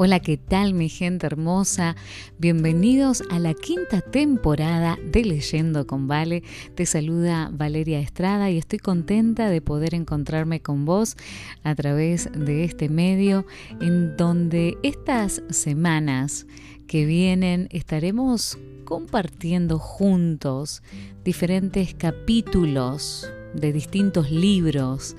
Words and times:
Hola, 0.00 0.20
¿qué 0.20 0.36
tal 0.36 0.74
mi 0.74 0.88
gente 0.88 1.26
hermosa? 1.26 1.96
Bienvenidos 2.38 3.24
a 3.30 3.40
la 3.40 3.52
quinta 3.52 4.00
temporada 4.00 4.96
de 5.04 5.24
Leyendo 5.24 5.88
con 5.88 6.06
Vale. 6.06 6.44
Te 6.76 6.86
saluda 6.86 7.50
Valeria 7.52 7.98
Estrada 7.98 8.48
y 8.48 8.58
estoy 8.58 8.78
contenta 8.78 9.50
de 9.50 9.60
poder 9.60 9.96
encontrarme 9.96 10.60
con 10.60 10.84
vos 10.84 11.16
a 11.64 11.74
través 11.74 12.30
de 12.32 12.62
este 12.62 12.88
medio 12.88 13.44
en 13.80 14.16
donde 14.16 14.78
estas 14.84 15.42
semanas 15.50 16.46
que 16.86 17.04
vienen 17.04 17.66
estaremos 17.72 18.56
compartiendo 18.84 19.80
juntos 19.80 20.80
diferentes 21.24 21.94
capítulos 21.94 23.28
de 23.52 23.72
distintos 23.72 24.30
libros 24.30 25.16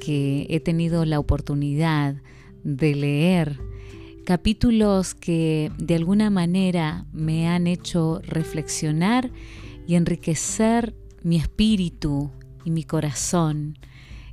que 0.00 0.46
he 0.50 0.60
tenido 0.60 1.04
la 1.04 1.18
oportunidad 1.18 2.14
de 2.62 2.94
leer 2.94 3.70
capítulos 4.30 5.16
que 5.16 5.72
de 5.76 5.96
alguna 5.96 6.30
manera 6.30 7.04
me 7.12 7.48
han 7.48 7.66
hecho 7.66 8.20
reflexionar 8.22 9.28
y 9.88 9.96
enriquecer 9.96 10.94
mi 11.24 11.34
espíritu 11.34 12.30
y 12.64 12.70
mi 12.70 12.84
corazón. 12.84 13.76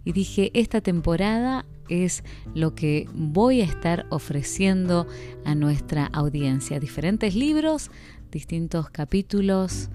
Y 0.05 0.11
dije, 0.11 0.51
esta 0.53 0.81
temporada 0.81 1.65
es 1.89 2.23
lo 2.53 2.75
que 2.75 3.09
voy 3.11 3.61
a 3.61 3.63
estar 3.63 4.05
ofreciendo 4.11 5.07
a 5.45 5.55
nuestra 5.55 6.05
audiencia. 6.13 6.79
Diferentes 6.79 7.33
libros, 7.33 7.89
distintos 8.31 8.91
capítulos, 8.91 9.89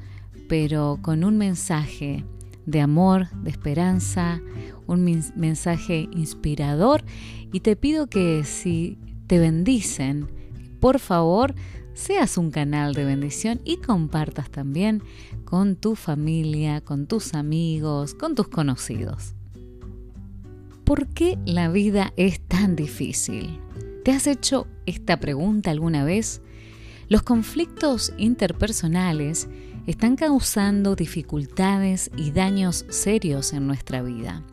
pero 0.49 0.99
con 1.01 1.23
un 1.23 1.39
mensaje 1.39 2.25
de 2.67 2.81
amor, 2.81 3.31
de 3.45 3.51
esperanza, 3.51 4.41
un 4.89 5.05
mensaje 5.37 6.09
inspirador. 6.11 7.05
Y 7.53 7.61
te 7.61 7.77
pido 7.77 8.09
que 8.09 8.43
si 8.43 8.99
te 9.33 9.39
bendicen, 9.39 10.29
por 10.79 10.99
favor, 10.99 11.55
seas 11.95 12.37
un 12.37 12.51
canal 12.51 12.93
de 12.93 13.07
bendición 13.07 13.63
y 13.65 13.79
compartas 13.79 14.51
también 14.51 15.03
con 15.47 15.75
tu 15.75 15.95
familia, 15.95 16.83
con 16.83 17.07
tus 17.07 17.33
amigos, 17.33 18.13
con 18.13 18.35
tus 18.35 18.49
conocidos. 18.49 19.35
¿Por 20.85 21.07
qué 21.07 21.39
la 21.47 21.71
vida 21.71 22.13
es 22.19 22.41
tan 22.47 22.77
difícil? 22.77 23.59
¿Te 24.05 24.11
has 24.11 24.27
hecho 24.27 24.67
esta 24.85 25.19
pregunta 25.19 25.71
alguna 25.71 26.05
vez? 26.05 26.43
Los 27.09 27.23
conflictos 27.23 28.13
interpersonales 28.19 29.49
están 29.87 30.17
causando 30.17 30.95
dificultades 30.95 32.11
y 32.19 32.33
daños 32.33 32.85
serios 32.91 33.55
en 33.55 33.67
nuestra 33.67 34.03
vida. 34.03 34.45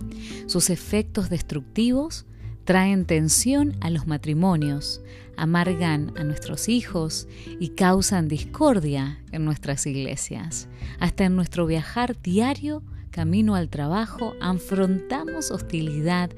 Sus 0.46 0.70
efectos 0.70 1.30
destructivos 1.30 2.26
traen 2.70 3.06
tensión 3.06 3.76
a 3.82 3.90
los 3.90 4.06
matrimonios, 4.06 5.02
amargan 5.36 6.14
a 6.20 6.24
nuestros 6.24 6.70
hijos 6.70 7.28
y 7.60 7.70
causan 7.70 8.28
discordia 8.28 9.24
en 9.32 9.44
nuestras 9.44 9.88
iglesias. 9.88 10.68
Hasta 11.00 11.26
en 11.26 11.36
nuestro 11.36 11.66
viajar 11.66 12.22
diario, 12.22 12.84
camino 13.10 13.56
al 13.56 13.70
trabajo, 13.70 14.36
afrontamos 14.40 15.50
hostilidad 15.50 16.30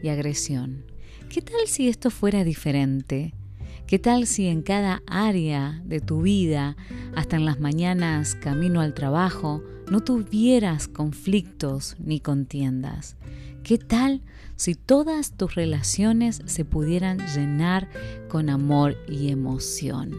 y 0.00 0.10
agresión. 0.10 0.84
¿Qué 1.28 1.42
tal 1.42 1.66
si 1.66 1.88
esto 1.88 2.10
fuera 2.10 2.44
diferente? 2.44 3.34
¿Qué 3.88 3.98
tal 3.98 4.28
si 4.28 4.46
en 4.46 4.62
cada 4.62 5.02
área 5.08 5.82
de 5.84 5.98
tu 5.98 6.22
vida, 6.22 6.76
hasta 7.16 7.34
en 7.34 7.44
las 7.44 7.58
mañanas 7.58 8.36
camino 8.36 8.80
al 8.80 8.94
trabajo, 8.94 9.64
no 9.90 9.98
tuvieras 10.04 10.86
conflictos 10.86 11.96
ni 11.98 12.20
contiendas? 12.20 13.16
¿Qué 13.62 13.78
tal 13.78 14.22
si 14.56 14.74
todas 14.74 15.36
tus 15.36 15.54
relaciones 15.54 16.42
se 16.46 16.64
pudieran 16.64 17.18
llenar 17.34 17.88
con 18.28 18.48
amor 18.48 18.96
y 19.08 19.30
emoción? 19.30 20.14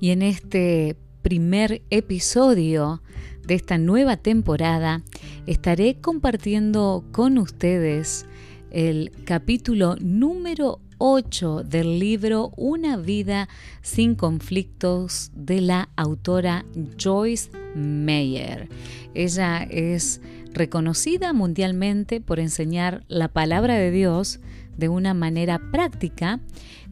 Y 0.00 0.10
en 0.10 0.22
este 0.22 0.96
primer 1.22 1.82
episodio 1.90 3.02
de 3.46 3.54
esta 3.54 3.78
nueva 3.78 4.16
temporada 4.16 5.02
estaré 5.46 6.00
compartiendo 6.00 7.04
con 7.12 7.38
ustedes 7.38 8.26
el 8.70 9.12
capítulo 9.24 9.96
número 10.00 10.80
8 10.98 11.64
del 11.64 11.98
libro 11.98 12.52
Una 12.56 12.96
vida 12.96 13.48
sin 13.82 14.14
conflictos 14.14 15.30
de 15.34 15.60
la 15.60 15.88
autora 15.96 16.64
Joyce 16.96 17.50
Meyer. 17.74 18.68
Ella 19.14 19.62
es 19.64 20.20
reconocida 20.54 21.32
mundialmente 21.32 22.20
por 22.20 22.40
enseñar 22.40 23.04
la 23.08 23.28
palabra 23.28 23.74
de 23.74 23.90
Dios 23.90 24.40
de 24.76 24.88
una 24.88 25.14
manera 25.14 25.60
práctica 25.70 26.40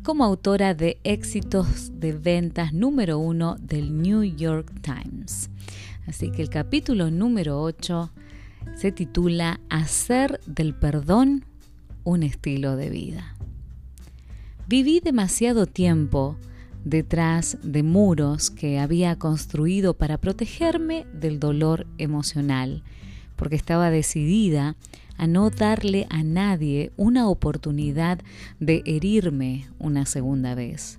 como 0.02 0.24
autora 0.24 0.74
de 0.74 0.98
éxitos 1.04 1.92
de 1.94 2.12
ventas 2.12 2.72
número 2.72 3.18
uno 3.18 3.56
del 3.60 4.00
New 4.00 4.22
York 4.22 4.72
Times. 4.82 5.50
Así 6.06 6.30
que 6.30 6.42
el 6.42 6.48
capítulo 6.48 7.10
número 7.10 7.60
8 7.60 8.10
se 8.74 8.92
titula 8.92 9.60
Hacer 9.68 10.40
del 10.46 10.74
perdón 10.74 11.44
un 12.04 12.22
estilo 12.22 12.76
de 12.76 12.90
vida. 12.90 13.36
Viví 14.66 15.00
demasiado 15.00 15.66
tiempo 15.66 16.36
detrás 16.84 17.58
de 17.62 17.82
muros 17.82 18.50
que 18.50 18.78
había 18.78 19.16
construido 19.16 19.94
para 19.94 20.18
protegerme 20.18 21.06
del 21.12 21.38
dolor 21.38 21.86
emocional 21.98 22.82
porque 23.40 23.56
estaba 23.56 23.90
decidida 23.90 24.76
a 25.16 25.26
no 25.26 25.48
darle 25.48 26.06
a 26.10 26.22
nadie 26.22 26.92
una 26.98 27.26
oportunidad 27.26 28.20
de 28.58 28.82
herirme 28.84 29.66
una 29.78 30.04
segunda 30.04 30.54
vez. 30.54 30.98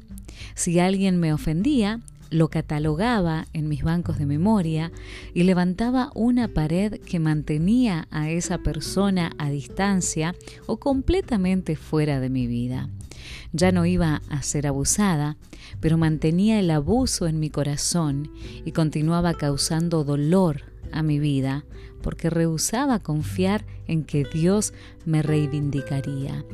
Si 0.56 0.80
alguien 0.80 1.20
me 1.20 1.34
ofendía, 1.34 2.00
lo 2.32 2.50
catalogaba 2.50 3.46
en 3.54 3.70
mis 3.70 3.84
bancos 3.84 4.18
de 4.18 4.26
memoria 4.26 4.92
y 5.36 5.44
levantaba 5.44 6.10
una 6.16 6.48
pared 6.48 7.00
que 7.02 7.20
mantenía 7.20 8.08
a 8.10 8.32
esa 8.32 8.58
persona 8.58 9.34
a 9.38 9.52
distancia 9.52 10.34
o 10.66 10.78
completamente 10.78 11.76
fuera 11.76 12.20
de 12.20 12.32
mi 12.32 12.48
vida. 12.48 12.90
Ya 13.54 13.72
no 13.72 13.86
iba 13.86 14.24
a 14.30 14.42
ser 14.42 14.66
abusada, 14.66 15.38
pero 15.80 16.00
mantenía 16.00 16.60
el 16.60 16.72
abuso 16.72 17.28
en 17.28 17.40
mi 17.40 17.52
corazón 17.52 18.32
y 18.66 18.72
continuaba 18.72 19.36
causando 19.36 20.04
dolor 20.04 20.71
a 20.92 21.04
mi 21.04 21.20
vida 21.20 21.66
porque 22.02 22.30
rehusaba 22.30 23.00
confiar 23.00 23.66
en 23.88 24.04
que 24.04 24.26
Dios 24.26 24.74
me 25.06 25.22
reivindicaría. 25.22 26.46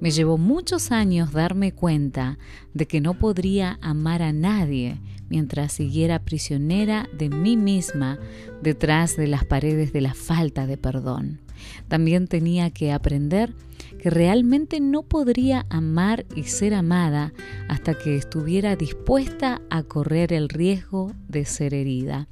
Me 0.00 0.10
llevó 0.10 0.38
muchos 0.38 0.92
años 0.92 1.32
darme 1.32 1.72
cuenta 1.72 2.38
de 2.74 2.86
que 2.86 3.00
no 3.00 3.14
podría 3.14 3.78
amar 3.80 4.22
a 4.22 4.32
nadie 4.32 5.00
mientras 5.28 5.72
siguiera 5.72 6.18
prisionera 6.24 7.08
de 7.16 7.28
mí 7.28 7.56
misma 7.56 8.18
detrás 8.62 9.16
de 9.16 9.26
las 9.26 9.44
paredes 9.44 9.92
de 9.92 10.00
la 10.00 10.14
falta 10.14 10.66
de 10.66 10.76
perdón. 10.76 11.40
También 11.88 12.26
tenía 12.26 12.70
que 12.70 12.92
aprender 12.92 13.54
que 14.00 14.10
realmente 14.10 14.80
no 14.80 15.02
podría 15.02 15.66
amar 15.68 16.24
y 16.34 16.44
ser 16.44 16.74
amada 16.74 17.32
hasta 17.68 17.94
que 17.94 18.16
estuviera 18.16 18.76
dispuesta 18.76 19.60
a 19.70 19.82
correr 19.82 20.32
el 20.32 20.48
riesgo 20.48 21.12
de 21.28 21.44
ser 21.44 21.74
herida. 21.74 22.28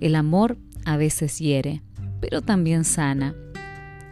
El 0.00 0.14
amor 0.14 0.58
a 0.86 0.96
veces 0.96 1.38
hiere, 1.38 1.82
pero 2.20 2.40
también 2.40 2.84
sana. 2.84 3.34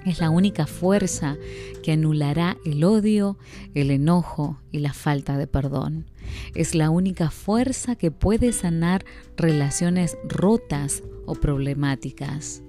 Es 0.04 0.18
la 0.18 0.28
única 0.28 0.66
fuerza 0.66 1.38
que 1.82 1.92
anulará 1.92 2.58
el 2.66 2.84
odio, 2.84 3.38
el 3.74 3.90
enojo 3.90 4.60
y 4.70 4.80
la 4.80 4.92
falta 4.92 5.38
de 5.38 5.46
perdón. 5.46 6.10
Es 6.54 6.74
la 6.74 6.90
única 6.90 7.30
fuerza 7.30 7.96
que 7.96 8.10
puede 8.10 8.52
sanar 8.52 9.04
relaciones 9.36 10.18
rotas 10.28 11.02
o 11.24 11.34
problemáticas. 11.34 12.62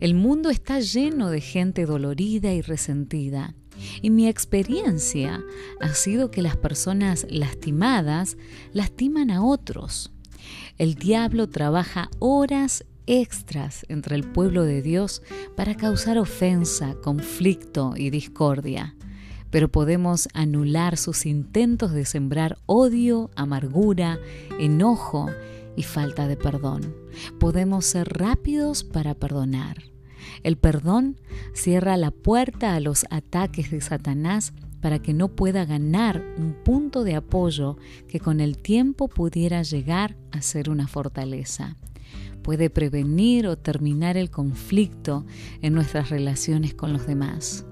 El 0.00 0.14
mundo 0.14 0.48
está 0.48 0.80
lleno 0.80 1.28
de 1.28 1.40
gente 1.40 1.84
dolorida 1.84 2.52
y 2.54 2.62
resentida. 2.62 3.54
Y 4.00 4.10
mi 4.10 4.28
experiencia 4.28 5.42
ha 5.80 5.94
sido 5.94 6.30
que 6.30 6.42
las 6.42 6.56
personas 6.56 7.26
lastimadas 7.28 8.36
lastiman 8.72 9.30
a 9.30 9.44
otros. 9.44 10.12
El 10.78 10.94
diablo 10.94 11.48
trabaja 11.48 12.10
horas 12.18 12.84
extras 13.06 13.84
entre 13.88 14.16
el 14.16 14.24
pueblo 14.24 14.64
de 14.64 14.82
Dios 14.82 15.22
para 15.56 15.74
causar 15.74 16.18
ofensa, 16.18 16.94
conflicto 17.02 17.94
y 17.96 18.10
discordia. 18.10 18.94
Pero 19.50 19.70
podemos 19.70 20.28
anular 20.32 20.96
sus 20.96 21.26
intentos 21.26 21.92
de 21.92 22.04
sembrar 22.04 22.58
odio, 22.66 23.30
amargura, 23.36 24.18
enojo 24.58 25.30
y 25.76 25.82
falta 25.82 26.26
de 26.26 26.36
perdón. 26.36 26.94
Podemos 27.38 27.84
ser 27.84 28.08
rápidos 28.08 28.84
para 28.84 29.14
perdonar. 29.14 29.82
El 30.42 30.56
perdón 30.56 31.20
cierra 31.52 31.96
la 31.96 32.10
puerta 32.10 32.74
a 32.74 32.80
los 32.80 33.04
ataques 33.10 33.70
de 33.70 33.80
Satanás 33.80 34.52
para 34.80 35.00
que 35.00 35.12
no 35.12 35.28
pueda 35.28 35.64
ganar 35.64 36.24
un 36.38 36.54
punto 36.64 37.04
de 37.04 37.14
apoyo 37.14 37.76
que 38.08 38.20
con 38.20 38.40
el 38.40 38.58
tiempo 38.58 39.08
pudiera 39.08 39.62
llegar 39.62 40.16
a 40.32 40.40
ser 40.42 40.70
una 40.70 40.88
fortaleza 40.88 41.76
puede 42.42 42.70
prevenir 42.70 43.46
o 43.46 43.56
terminar 43.56 44.16
el 44.16 44.30
conflicto 44.30 45.24
en 45.60 45.74
nuestras 45.74 46.10
relaciones 46.10 46.74
con 46.74 46.92
los 46.92 47.06
demás. 47.06 47.64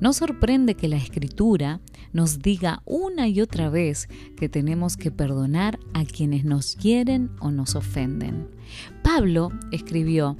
No 0.00 0.12
sorprende 0.12 0.74
que 0.74 0.86
la 0.86 0.96
escritura 0.96 1.80
nos 2.12 2.38
diga 2.40 2.82
una 2.84 3.26
y 3.28 3.40
otra 3.40 3.68
vez 3.68 4.08
que 4.36 4.48
tenemos 4.48 4.96
que 4.96 5.10
perdonar 5.10 5.80
a 5.92 6.04
quienes 6.04 6.44
nos 6.44 6.76
quieren 6.76 7.30
o 7.40 7.50
nos 7.50 7.74
ofenden. 7.74 8.48
Pablo 9.02 9.50
escribió, 9.72 10.36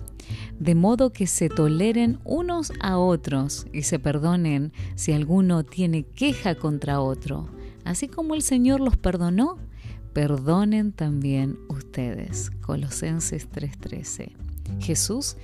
de 0.61 0.75
modo 0.77 1.13
que 1.13 1.27
se 1.27 1.49
toleren 1.49 2.21
unos 2.25 2.73
a 2.81 2.99
otros 2.99 3.67
y 3.73 3.83
se 3.83 3.99
perdonen 3.99 4.73
si 4.95 5.13
alguno 5.13 5.65
tiene 5.65 6.05
queja 6.05 6.55
contra 6.55 7.01
otro. 7.01 7.49
Así 7.85 8.07
como 8.07 8.35
el 8.35 8.43
Señor 8.43 8.81
los 8.81 8.97
perdonó, 8.97 9.57
perdonen 10.19 10.91
también 10.91 11.61
ustedes. 11.69 12.51
Colosenses 12.61 13.49
3:13. 13.53 14.33
Jesús 14.81 15.37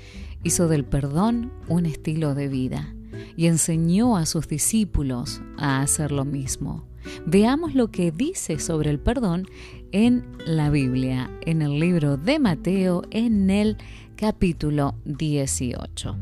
hizo 0.42 0.66
del 0.66 0.84
perdón 0.84 1.52
un 1.68 1.86
estilo 1.86 2.34
de 2.34 2.48
vida 2.48 2.92
y 3.36 3.46
enseñó 3.46 4.16
a 4.16 4.26
sus 4.26 4.48
discípulos 4.48 5.40
a 5.58 5.80
hacer 5.80 6.10
lo 6.10 6.24
mismo. 6.24 6.88
Veamos 7.24 7.76
lo 7.76 7.92
que 7.92 8.10
dice 8.10 8.58
sobre 8.58 8.90
el 8.90 8.98
perdón 8.98 9.46
en 9.92 10.26
la 10.44 10.70
Biblia, 10.70 11.30
en 11.42 11.62
el 11.62 11.78
libro 11.78 12.16
de 12.16 12.40
Mateo, 12.40 13.02
en 13.12 13.50
el 13.50 13.76
capítulo 14.16 14.96
18. 15.04 16.16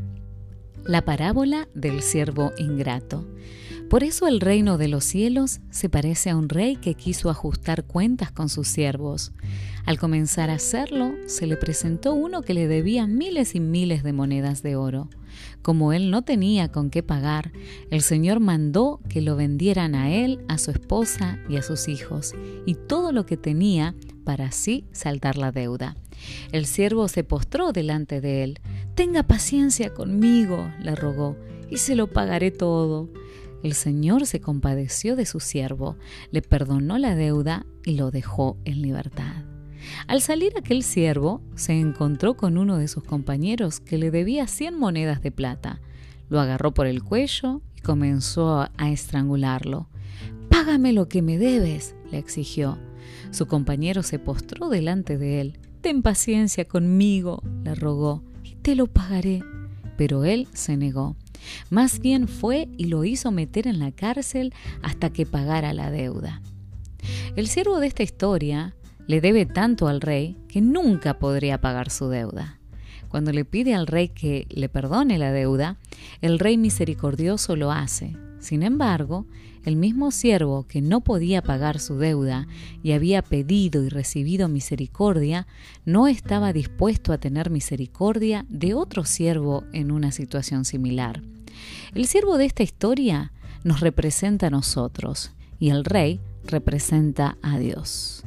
La 0.85 1.03
parábola 1.03 1.67
del 1.73 2.03
siervo 2.03 2.51
ingrato. 2.59 3.25
Por 3.93 4.03
eso 4.03 4.27
el 4.27 4.39
reino 4.39 4.79
de 4.79 4.87
los 4.87 5.03
cielos 5.03 5.59
se 5.69 5.87
parece 5.87 6.31
a 6.31 6.35
un 6.35 6.49
rey 6.49 6.77
que 6.77 6.95
quiso 6.95 7.29
ajustar 7.29 7.83
cuentas 7.83 8.31
con 8.31 8.49
sus 8.49 8.67
siervos. 8.67 9.33
Al 9.85 9.99
comenzar 9.99 10.49
a 10.49 10.55
hacerlo, 10.55 11.13
se 11.27 11.45
le 11.45 11.57
presentó 11.57 12.15
uno 12.15 12.41
que 12.41 12.55
le 12.55 12.67
debía 12.67 13.05
miles 13.05 13.53
y 13.53 13.59
miles 13.59 14.01
de 14.01 14.11
monedas 14.11 14.63
de 14.63 14.75
oro. 14.75 15.09
Como 15.61 15.93
él 15.93 16.09
no 16.09 16.23
tenía 16.23 16.71
con 16.71 16.89
qué 16.89 17.03
pagar, 17.03 17.51
el 17.91 18.01
Señor 18.01 18.39
mandó 18.39 18.99
que 19.09 19.21
lo 19.21 19.35
vendieran 19.35 19.93
a 19.93 20.11
él, 20.11 20.43
a 20.47 20.57
su 20.57 20.71
esposa 20.71 21.37
y 21.47 21.57
a 21.57 21.61
sus 21.61 21.87
hijos, 21.87 22.33
y 22.65 22.73
todo 22.73 23.11
lo 23.11 23.27
que 23.27 23.37
tenía 23.37 23.93
para 24.23 24.45
así 24.45 24.85
saltar 24.91 25.37
la 25.37 25.51
deuda. 25.51 25.95
El 26.51 26.65
siervo 26.65 27.07
se 27.09 27.23
postró 27.23 27.71
delante 27.73 28.21
de 28.21 28.43
él. 28.43 28.59
Tenga 28.95 29.21
paciencia 29.21 29.93
conmigo, 29.93 30.67
le 30.81 30.95
rogó, 30.95 31.37
y 31.69 31.77
se 31.77 31.95
lo 31.95 32.07
pagaré 32.07 32.49
todo. 32.49 33.07
El 33.63 33.73
Señor 33.73 34.25
se 34.27 34.41
compadeció 34.41 35.15
de 35.15 35.25
su 35.25 35.39
siervo, 35.39 35.97
le 36.31 36.41
perdonó 36.41 36.97
la 36.97 37.15
deuda 37.15 37.65
y 37.85 37.95
lo 37.95 38.11
dejó 38.11 38.57
en 38.65 38.81
libertad. 38.81 39.45
Al 40.05 40.21
salir 40.21 40.53
aquel 40.57 40.83
siervo, 40.83 41.41
se 41.55 41.79
encontró 41.79 42.35
con 42.35 42.57
uno 42.57 42.77
de 42.77 42.89
sus 42.89 43.03
compañeros 43.03 43.79
que 43.79 43.97
le 43.97 44.11
debía 44.11 44.47
cien 44.47 44.77
monedas 44.77 45.21
de 45.21 45.31
plata. 45.31 45.81
Lo 46.29 46.41
agarró 46.41 46.73
por 46.73 46.87
el 46.87 47.03
cuello 47.03 47.61
y 47.77 47.81
comenzó 47.81 48.67
a 48.77 48.91
estrangularlo. 48.91 49.87
Págame 50.49 50.93
lo 50.93 51.07
que 51.07 51.21
me 51.21 51.37
debes, 51.37 51.95
le 52.11 52.17
exigió. 52.17 52.77
Su 53.31 53.47
compañero 53.47 54.03
se 54.03 54.19
postró 54.19 54.69
delante 54.69 55.17
de 55.17 55.41
él. 55.41 55.59
Ten 55.81 56.01
paciencia 56.01 56.65
conmigo, 56.65 57.41
le 57.63 57.75
rogó, 57.75 58.23
y 58.43 58.55
te 58.55 58.75
lo 58.75 58.87
pagaré. 58.87 59.41
Pero 59.97 60.23
él 60.25 60.47
se 60.53 60.77
negó. 60.77 61.15
Más 61.69 61.99
bien 61.99 62.27
fue 62.27 62.69
y 62.77 62.85
lo 62.85 63.03
hizo 63.03 63.31
meter 63.31 63.67
en 63.67 63.79
la 63.79 63.91
cárcel 63.91 64.53
hasta 64.81 65.11
que 65.11 65.25
pagara 65.25 65.73
la 65.73 65.91
deuda. 65.91 66.41
El 67.35 67.47
siervo 67.47 67.79
de 67.79 67.87
esta 67.87 68.03
historia 68.03 68.75
le 69.07 69.21
debe 69.21 69.45
tanto 69.45 69.87
al 69.87 70.01
rey 70.01 70.37
que 70.47 70.61
nunca 70.61 71.19
podría 71.19 71.59
pagar 71.59 71.89
su 71.89 72.07
deuda. 72.07 72.59
Cuando 73.09 73.31
le 73.31 73.45
pide 73.45 73.75
al 73.75 73.87
rey 73.87 74.09
que 74.09 74.47
le 74.49 74.69
perdone 74.69 75.19
la 75.19 75.31
deuda, 75.31 75.77
el 76.21 76.39
rey 76.39 76.57
misericordioso 76.57 77.55
lo 77.55 77.71
hace. 77.71 78.15
Sin 78.39 78.63
embargo, 78.63 79.25
el 79.63 79.75
mismo 79.75 80.11
siervo 80.11 80.67
que 80.67 80.81
no 80.81 81.01
podía 81.01 81.41
pagar 81.41 81.79
su 81.79 81.97
deuda 81.97 82.47
y 82.81 82.91
había 82.91 83.21
pedido 83.21 83.83
y 83.83 83.89
recibido 83.89 84.49
misericordia, 84.49 85.47
no 85.85 86.07
estaba 86.07 86.51
dispuesto 86.51 87.13
a 87.13 87.17
tener 87.17 87.49
misericordia 87.49 88.45
de 88.49 88.73
otro 88.73 89.05
siervo 89.05 89.63
en 89.73 89.91
una 89.91 90.11
situación 90.11 90.65
similar. 90.65 91.21
El 91.93 92.07
siervo 92.07 92.37
de 92.37 92.45
esta 92.45 92.63
historia 92.63 93.31
nos 93.63 93.79
representa 93.79 94.47
a 94.47 94.49
nosotros 94.49 95.31
y 95.59 95.69
el 95.69 95.85
rey 95.85 96.19
representa 96.45 97.37
a 97.41 97.57
Dios. 97.57 98.23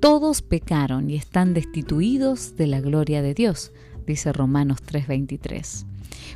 Todos 0.00 0.42
pecaron 0.42 1.10
y 1.10 1.14
están 1.14 1.54
destituidos 1.54 2.56
de 2.56 2.66
la 2.66 2.80
gloria 2.80 3.22
de 3.22 3.34
Dios, 3.34 3.72
dice 4.06 4.32
Romanos 4.32 4.78
3:23. 4.82 5.86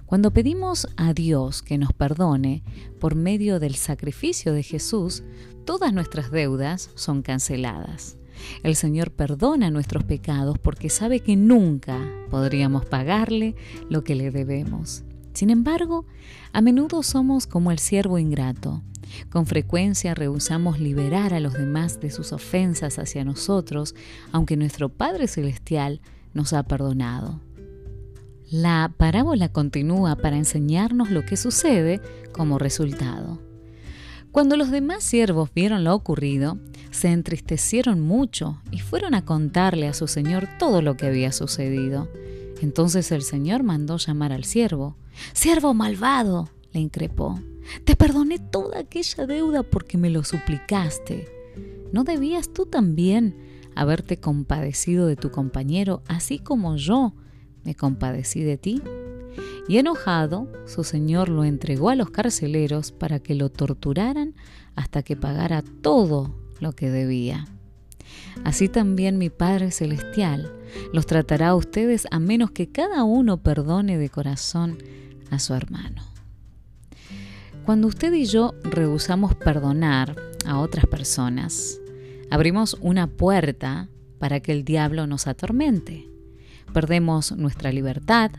Cuando 0.05 0.33
pedimos 0.33 0.87
a 0.97 1.13
Dios 1.13 1.63
que 1.63 1.79
nos 1.79 1.93
perdone 1.93 2.63
por 3.01 3.17
medio 3.17 3.59
del 3.59 3.75
sacrificio 3.75 4.53
de 4.53 4.63
Jesús, 4.63 5.25
todas 5.65 5.93
nuestras 5.93 6.31
deudas 6.31 6.91
son 6.95 7.23
canceladas. 7.23 8.19
El 8.63 8.77
Señor 8.77 9.11
perdona 9.11 9.71
nuestros 9.71 10.05
pecados 10.05 10.59
porque 10.59 10.91
sabe 10.91 11.21
que 11.21 11.37
nunca 11.37 11.99
podríamos 12.31 12.85
pagarle 12.85 13.57
lo 13.89 14.05
que 14.05 14.15
le 14.15 14.31
debemos. 14.31 15.03
Sin 15.37 15.51
embargo, 15.51 16.07
a 16.55 16.63
menudo 16.63 17.03
somos 17.03 17.47
como 17.47 17.71
el 17.71 17.79
siervo 17.79 18.19
ingrato, 18.19 18.83
con 19.29 19.45
frecuencia 19.45 20.15
rehusamos 20.15 20.81
liberar 20.81 21.35
a 21.35 21.41
los 21.41 21.53
demás 21.53 22.01
de 22.01 22.11
sus 22.11 22.33
ofensas 22.33 22.99
hacia 22.99 23.23
nosotros, 23.23 23.95
aunque 24.33 24.57
nuestro 24.57 24.89
Padre 24.89 25.29
Celestial 25.29 26.01
nos 26.33 26.55
ha 26.55 26.63
perdonado. 26.63 27.43
La 28.51 28.91
parábola 28.97 29.51
continúa 29.51 30.17
para 30.17 30.39
enseñarnos 30.39 31.11
lo 31.11 31.27
que 31.27 31.37
sucede 31.37 32.01
como 32.33 32.59
resultado. 32.59 33.39
Cuando 34.33 34.57
los 34.57 34.71
demás 34.71 35.05
siervos 35.05 35.51
vieron 35.55 35.85
lo 35.85 35.95
ocurrido, 35.95 36.57
se 36.91 37.09
entristecieron 37.09 38.01
mucho 38.01 38.63
y 38.71 38.81
fueron 38.81 39.13
a 39.13 39.27
contarle 39.27 39.87
a 39.87 39.93
su 39.93 40.09
señor 40.09 40.49
todo 40.59 40.81
lo 40.81 40.97
que 40.97 41.05
había 41.05 41.31
sucedido. 41.31 42.09
Entonces 42.63 43.13
el 43.13 43.21
señor 43.21 43.65
mandó 43.65 43.99
llamar 43.99 44.33
al 44.33 44.45
siervo. 44.45 44.97
Siervo 45.33 45.75
malvado, 45.75 46.51
le 46.73 46.81
increpó. 46.81 47.41
Te 47.85 47.97
perdoné 47.97 48.39
toda 48.39 48.81
aquella 48.81 49.27
deuda 49.27 49.63
porque 49.63 49.99
me 49.99 50.11
lo 50.11 50.25
suplicaste. 50.25 51.29
¿No 51.93 52.05
debías 52.05 52.53
tú 52.53 52.67
también 52.67 53.37
haberte 53.75 54.19
compadecido 54.19 55.07
de 55.07 55.17
tu 55.17 55.31
compañero, 55.31 56.03
así 56.09 56.39
como 56.39 56.77
yo 56.77 57.15
me 57.65 57.75
compadecí 57.75 58.43
de 58.43 58.57
ti? 58.59 58.83
Y 59.69 59.79
enojado, 59.79 60.51
su 60.67 60.85
señor 60.85 61.29
lo 61.29 61.45
entregó 61.45 61.91
a 61.91 61.97
los 61.97 62.11
carceleros 62.11 62.93
para 62.93 63.19
que 63.19 63.35
lo 63.35 63.51
torturaran 63.51 64.35
hasta 64.77 65.03
que 65.03 65.17
pagara 65.17 65.63
todo 65.83 66.37
lo 66.61 66.73
que 66.73 66.91
debía. 66.91 67.47
Así 68.45 68.69
también 68.69 69.19
mi 69.19 69.31
Padre 69.31 69.71
Celestial 69.71 70.53
los 70.93 71.07
tratará 71.07 71.49
a 71.49 71.55
ustedes 71.57 72.07
a 72.11 72.19
menos 72.21 72.51
que 72.51 72.71
cada 72.71 73.03
uno 73.05 73.43
perdone 73.43 73.99
de 73.99 74.09
corazón 74.09 74.79
a 75.31 75.39
su 75.39 75.55
hermano. 75.55 76.03
Cuando 77.65 77.89
usted 77.89 78.13
y 78.13 78.27
yo 78.27 78.55
rehusamos 78.63 79.35
perdonar 79.35 80.15
a 80.47 80.61
otras 80.61 80.87
personas, 80.87 81.81
abrimos 82.31 82.77
una 82.81 83.09
puerta 83.09 83.89
para 84.19 84.41
que 84.41 84.53
el 84.53 84.65
diablo 84.65 85.07
nos 85.07 85.27
atormente. 85.27 86.09
Perdemos 86.73 87.33
nuestra 87.33 87.73
libertad, 87.73 88.31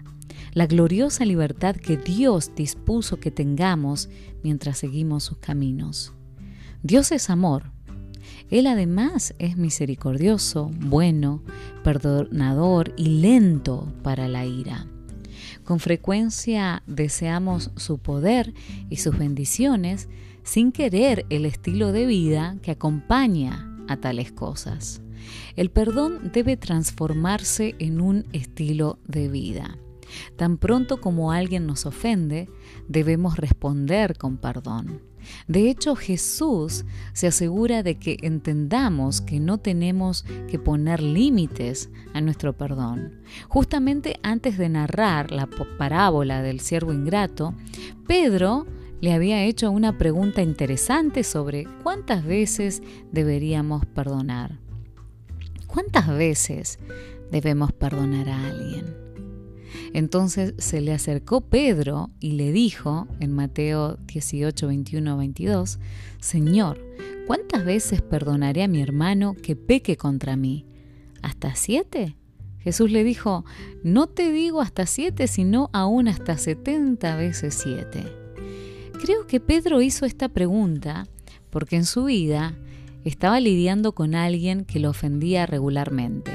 la 0.53 0.65
gloriosa 0.65 1.25
libertad 1.25 1.75
que 1.75 1.97
Dios 1.97 2.51
dispuso 2.55 3.19
que 3.19 3.31
tengamos 3.31 4.09
mientras 4.43 4.77
seguimos 4.77 5.25
sus 5.25 5.37
caminos. 5.39 6.13
Dios 6.83 7.11
es 7.11 7.29
amor. 7.29 7.71
Él 8.49 8.65
además 8.65 9.33
es 9.39 9.57
misericordioso, 9.57 10.71
bueno, 10.79 11.43
perdonador 11.83 12.93
y 12.95 13.19
lento 13.19 13.93
para 14.03 14.27
la 14.29 14.45
ira. 14.45 14.87
Con 15.67 15.81
frecuencia 15.81 16.81
deseamos 16.87 17.71
su 17.75 17.97
poder 17.97 18.53
y 18.89 18.95
sus 18.95 19.17
bendiciones 19.17 20.07
sin 20.43 20.71
querer 20.71 21.25
el 21.29 21.45
estilo 21.45 21.91
de 21.91 22.05
vida 22.05 22.55
que 22.61 22.71
acompaña 22.71 23.69
a 23.89 23.97
tales 23.97 24.31
cosas. 24.31 25.01
El 25.57 25.69
perdón 25.69 26.31
debe 26.31 26.55
transformarse 26.55 27.75
en 27.79 27.99
un 27.99 28.27
estilo 28.31 28.97
de 29.09 29.27
vida. 29.27 29.77
Tan 30.37 30.57
pronto 30.57 31.01
como 31.01 31.33
alguien 31.33 31.67
nos 31.67 31.85
ofende, 31.85 32.49
debemos 32.87 33.35
responder 33.35 34.17
con 34.17 34.37
perdón. 34.37 35.01
De 35.47 35.69
hecho, 35.69 35.95
Jesús 35.95 36.85
se 37.13 37.27
asegura 37.27 37.83
de 37.83 37.95
que 37.95 38.17
entendamos 38.21 39.21
que 39.21 39.39
no 39.39 39.57
tenemos 39.57 40.25
que 40.49 40.59
poner 40.59 41.01
límites 41.01 41.89
a 42.13 42.21
nuestro 42.21 42.53
perdón. 42.53 43.21
Justamente 43.47 44.19
antes 44.23 44.57
de 44.57 44.69
narrar 44.69 45.31
la 45.31 45.47
parábola 45.77 46.41
del 46.41 46.59
siervo 46.59 46.93
ingrato, 46.93 47.53
Pedro 48.07 48.65
le 49.01 49.13
había 49.13 49.43
hecho 49.43 49.69
una 49.71 49.97
pregunta 49.97 50.41
interesante 50.41 51.23
sobre 51.23 51.67
cuántas 51.83 52.25
veces 52.25 52.81
deberíamos 53.11 53.85
perdonar. 53.85 54.59
¿Cuántas 55.67 56.07
veces 56.07 56.79
debemos 57.31 57.71
perdonar 57.71 58.29
a 58.29 58.47
alguien? 58.47 59.06
Entonces 59.93 60.53
se 60.57 60.81
le 60.81 60.93
acercó 60.93 61.41
Pedro 61.41 62.09
y 62.19 62.33
le 62.33 62.51
dijo 62.51 63.07
en 63.19 63.33
Mateo 63.33 63.97
18, 64.07 64.67
21, 64.67 65.17
22, 65.17 65.79
Señor, 66.19 66.79
¿cuántas 67.25 67.65
veces 67.65 68.01
perdonaré 68.01 68.63
a 68.63 68.67
mi 68.67 68.81
hermano 68.81 69.35
que 69.35 69.55
peque 69.55 69.97
contra 69.97 70.35
mí? 70.35 70.65
¿Hasta 71.21 71.55
siete? 71.55 72.15
Jesús 72.59 72.91
le 72.91 73.03
dijo, 73.03 73.45
no 73.83 74.07
te 74.07 74.31
digo 74.31 74.61
hasta 74.61 74.85
siete, 74.85 75.27
sino 75.27 75.69
aún 75.71 76.07
hasta 76.07 76.37
setenta 76.37 77.15
veces 77.15 77.53
siete. 77.55 78.03
Creo 79.01 79.27
que 79.27 79.39
Pedro 79.39 79.81
hizo 79.81 80.05
esta 80.05 80.27
pregunta 80.27 81.07
porque 81.49 81.75
en 81.75 81.85
su 81.85 82.05
vida 82.05 82.55
estaba 83.05 83.39
lidiando 83.39 83.93
con 83.93 84.15
alguien 84.15 84.65
que 84.65 84.79
lo 84.79 84.89
ofendía 84.89 85.45
regularmente. 85.45 86.31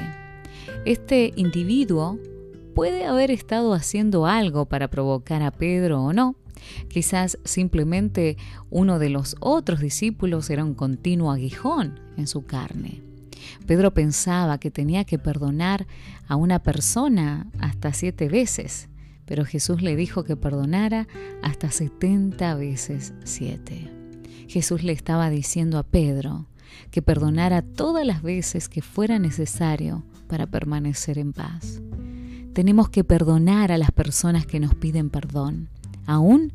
Este 0.85 1.33
individuo 1.35 2.17
puede 2.73 3.05
haber 3.05 3.31
estado 3.31 3.73
haciendo 3.73 4.25
algo 4.25 4.65
para 4.65 4.89
provocar 4.89 5.41
a 5.43 5.51
Pedro 5.51 6.01
o 6.03 6.13
no. 6.13 6.35
Quizás 6.87 7.37
simplemente 7.43 8.37
uno 8.69 8.99
de 8.99 9.09
los 9.09 9.35
otros 9.39 9.79
discípulos 9.79 10.49
era 10.49 10.63
un 10.63 10.73
continuo 10.73 11.31
aguijón 11.31 11.99
en 12.17 12.27
su 12.27 12.45
carne. 12.45 13.01
Pedro 13.65 13.93
pensaba 13.93 14.57
que 14.57 14.71
tenía 14.71 15.03
que 15.03 15.19
perdonar 15.19 15.85
a 16.27 16.35
una 16.35 16.59
persona 16.59 17.47
hasta 17.59 17.93
siete 17.93 18.29
veces, 18.29 18.89
pero 19.25 19.45
Jesús 19.45 19.81
le 19.81 19.95
dijo 19.95 20.23
que 20.23 20.35
perdonara 20.35 21.07
hasta 21.41 21.71
setenta 21.71 22.55
veces 22.55 23.13
siete. 23.23 23.89
Jesús 24.47 24.83
le 24.83 24.93
estaba 24.93 25.29
diciendo 25.29 25.77
a 25.77 25.83
Pedro 25.83 26.47
que 26.91 27.01
perdonara 27.01 27.61
todas 27.61 28.05
las 28.05 28.21
veces 28.21 28.69
que 28.69 28.81
fuera 28.81 29.19
necesario 29.19 30.03
para 30.27 30.47
permanecer 30.47 31.17
en 31.17 31.33
paz. 31.33 31.81
Tenemos 32.53 32.89
que 32.89 33.03
perdonar 33.03 33.71
a 33.71 33.77
las 33.77 33.91
personas 33.91 34.45
que 34.45 34.59
nos 34.59 34.75
piden 34.75 35.09
perdón, 35.09 35.69
aun 36.05 36.53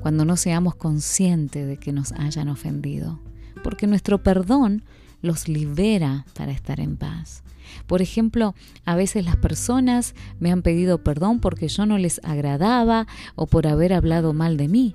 cuando 0.00 0.24
no 0.24 0.36
seamos 0.36 0.74
conscientes 0.74 1.66
de 1.66 1.76
que 1.76 1.92
nos 1.92 2.12
hayan 2.12 2.48
ofendido, 2.48 3.20
porque 3.62 3.86
nuestro 3.86 4.22
perdón 4.22 4.82
los 5.22 5.48
libera 5.48 6.26
para 6.34 6.52
estar 6.52 6.80
en 6.80 6.96
paz. 6.96 7.42
Por 7.86 8.02
ejemplo, 8.02 8.54
a 8.84 8.96
veces 8.96 9.24
las 9.24 9.36
personas 9.36 10.14
me 10.40 10.50
han 10.50 10.62
pedido 10.62 11.02
perdón 11.02 11.40
porque 11.40 11.68
yo 11.68 11.86
no 11.86 11.98
les 11.98 12.20
agradaba 12.24 13.06
o 13.34 13.46
por 13.46 13.66
haber 13.66 13.92
hablado 13.92 14.32
mal 14.32 14.56
de 14.56 14.68
mí. 14.68 14.94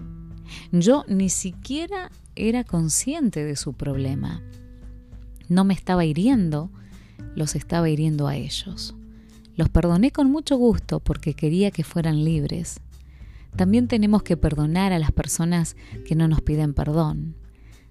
Yo 0.71 1.05
ni 1.07 1.29
siquiera 1.29 2.11
era 2.35 2.63
consciente 2.63 3.43
de 3.43 3.55
su 3.55 3.73
problema. 3.73 4.41
No 5.47 5.63
me 5.63 5.73
estaba 5.73 6.05
hiriendo, 6.05 6.71
los 7.35 7.55
estaba 7.55 7.89
hiriendo 7.89 8.27
a 8.27 8.35
ellos. 8.35 8.95
Los 9.55 9.69
perdoné 9.69 10.11
con 10.11 10.31
mucho 10.31 10.57
gusto 10.57 10.99
porque 10.99 11.33
quería 11.33 11.71
que 11.71 11.83
fueran 11.83 12.23
libres. 12.23 12.79
También 13.55 13.87
tenemos 13.87 14.23
que 14.23 14.37
perdonar 14.37 14.93
a 14.93 14.99
las 14.99 15.11
personas 15.11 15.75
que 16.05 16.15
no 16.15 16.27
nos 16.27 16.41
piden 16.41 16.73
perdón, 16.73 17.35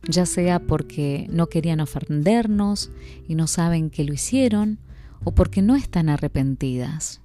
ya 0.08 0.24
sea 0.24 0.58
porque 0.58 1.26
no 1.30 1.48
querían 1.48 1.80
ofendernos 1.80 2.90
y 3.28 3.34
no 3.34 3.46
saben 3.46 3.90
que 3.90 4.04
lo 4.04 4.14
hicieron, 4.14 4.78
o 5.22 5.32
porque 5.32 5.60
no 5.60 5.76
están 5.76 6.08
arrepentidas. 6.08 7.20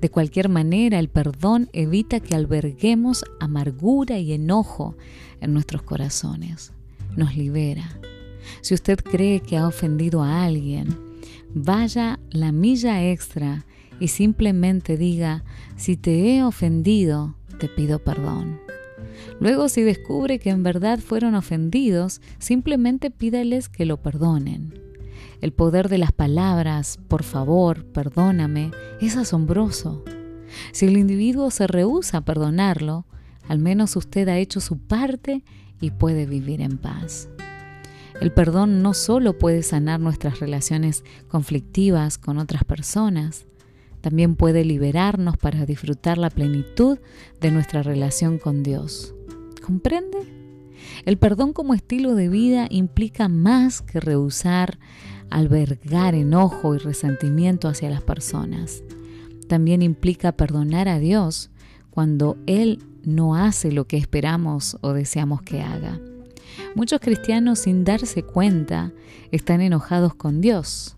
De 0.00 0.10
cualquier 0.10 0.48
manera, 0.48 0.98
el 0.98 1.08
perdón 1.08 1.70
evita 1.72 2.20
que 2.20 2.34
alberguemos 2.34 3.24
amargura 3.40 4.18
y 4.18 4.32
enojo 4.32 4.96
en 5.40 5.54
nuestros 5.54 5.82
corazones. 5.82 6.72
Nos 7.16 7.36
libera. 7.36 7.98
Si 8.60 8.74
usted 8.74 8.98
cree 8.98 9.40
que 9.40 9.56
ha 9.56 9.66
ofendido 9.66 10.22
a 10.22 10.44
alguien, 10.44 10.98
vaya 11.54 12.18
la 12.30 12.52
milla 12.52 13.10
extra 13.10 13.64
y 14.00 14.08
simplemente 14.08 14.96
diga, 14.96 15.44
si 15.76 15.96
te 15.96 16.34
he 16.34 16.42
ofendido, 16.42 17.36
te 17.58 17.68
pido 17.68 18.00
perdón. 18.00 18.60
Luego, 19.38 19.68
si 19.68 19.82
descubre 19.82 20.38
que 20.38 20.50
en 20.50 20.62
verdad 20.62 20.98
fueron 20.98 21.34
ofendidos, 21.34 22.20
simplemente 22.38 23.10
pídales 23.10 23.68
que 23.68 23.84
lo 23.84 23.98
perdonen. 23.98 24.74
El 25.40 25.52
poder 25.52 25.88
de 25.88 25.98
las 25.98 26.12
palabras, 26.12 26.98
por 27.08 27.22
favor, 27.22 27.84
perdóname, 27.86 28.72
es 29.00 29.16
asombroso. 29.16 30.04
Si 30.72 30.86
el 30.86 30.96
individuo 30.96 31.50
se 31.50 31.66
rehúsa 31.66 32.18
a 32.18 32.24
perdonarlo, 32.24 33.06
al 33.48 33.58
menos 33.58 33.96
usted 33.96 34.28
ha 34.28 34.38
hecho 34.38 34.60
su 34.60 34.78
parte 34.78 35.44
y 35.80 35.90
puede 35.90 36.26
vivir 36.26 36.60
en 36.60 36.76
paz. 36.78 37.28
El 38.20 38.32
perdón 38.32 38.82
no 38.82 38.92
solo 38.92 39.38
puede 39.38 39.62
sanar 39.62 39.98
nuestras 39.98 40.40
relaciones 40.40 41.04
conflictivas 41.28 42.18
con 42.18 42.36
otras 42.36 42.64
personas, 42.64 43.46
también 44.00 44.36
puede 44.36 44.64
liberarnos 44.64 45.36
para 45.36 45.66
disfrutar 45.66 46.18
la 46.18 46.30
plenitud 46.30 46.98
de 47.40 47.50
nuestra 47.50 47.82
relación 47.82 48.38
con 48.38 48.62
Dios. 48.62 49.14
¿Comprende? 49.64 50.18
El 51.04 51.18
perdón 51.18 51.52
como 51.52 51.74
estilo 51.74 52.14
de 52.14 52.28
vida 52.28 52.66
implica 52.70 53.28
más 53.28 53.82
que 53.82 54.00
rehusar 54.00 54.78
albergar 55.30 56.14
enojo 56.14 56.74
y 56.74 56.78
resentimiento 56.78 57.68
hacia 57.68 57.90
las 57.90 58.02
personas. 58.02 58.82
También 59.48 59.82
implica 59.82 60.32
perdonar 60.32 60.88
a 60.88 60.98
Dios 60.98 61.50
cuando 61.90 62.36
Él 62.46 62.82
no 63.04 63.36
hace 63.36 63.72
lo 63.72 63.86
que 63.86 63.96
esperamos 63.96 64.76
o 64.80 64.92
deseamos 64.92 65.42
que 65.42 65.62
haga. 65.62 66.00
Muchos 66.74 67.00
cristianos 67.00 67.60
sin 67.60 67.84
darse 67.84 68.22
cuenta 68.22 68.92
están 69.30 69.60
enojados 69.60 70.14
con 70.14 70.40
Dios. 70.40 70.96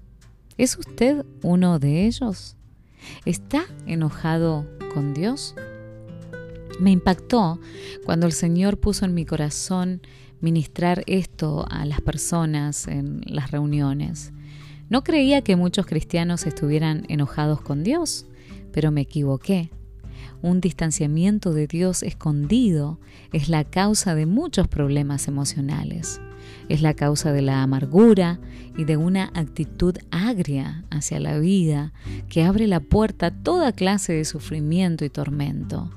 ¿Es 0.59 0.77
usted 0.77 1.25
uno 1.43 1.79
de 1.79 2.07
ellos? 2.07 2.57
¿Está 3.25 3.65
enojado 3.87 4.67
con 4.93 5.15
Dios? 5.15 5.55
Me 6.81 6.91
impactó 6.91 7.61
cuando 8.05 8.27
el 8.27 8.33
Señor 8.33 8.79
puso 8.79 9.05
en 9.05 9.15
mi 9.15 9.25
corazón 9.25 10.01
ministrar 10.41 11.05
esto 11.07 11.67
a 11.71 11.85
las 11.85 12.01
personas 12.01 12.89
en 12.89 13.21
las 13.27 13.51
reuniones. 13.51 14.33
No 14.89 15.05
creía 15.05 15.43
que 15.43 15.57
muchos 15.57 15.87
cristianos 15.87 16.47
estuvieran 16.47 17.05
enojados 17.09 17.61
con 17.61 17.85
Dios, 17.85 18.27
pero 18.73 18.91
me 18.91 19.03
equivoqué. 19.03 19.71
Un 20.43 20.61
distanciamiento 20.61 21.53
de 21.53 21.67
Dios 21.67 22.03
escondido 22.03 22.99
es 23.33 23.49
la 23.49 23.65
causa 23.65 24.15
de 24.15 24.27
muchos 24.27 24.67
problemas 24.67 25.29
emocionales 25.29 26.21
es 26.69 26.83
la 26.83 26.95
causa 26.95 27.33
de 27.33 27.43
la 27.43 27.63
amargura 27.63 28.39
y 28.77 28.85
de 28.85 28.97
una 28.97 29.31
actitud 29.35 29.97
agria 30.11 30.85
hacia 30.91 31.21
la 31.21 31.39
vida 31.39 31.93
que 32.29 32.45
abre 32.45 32.67
la 32.67 32.81
puerta 32.81 33.27
a 33.27 33.31
toda 33.31 33.73
clase 33.73 34.13
de 34.13 34.25
sufrimiento 34.25 35.05
y 35.05 35.11
tormento. 35.11 35.91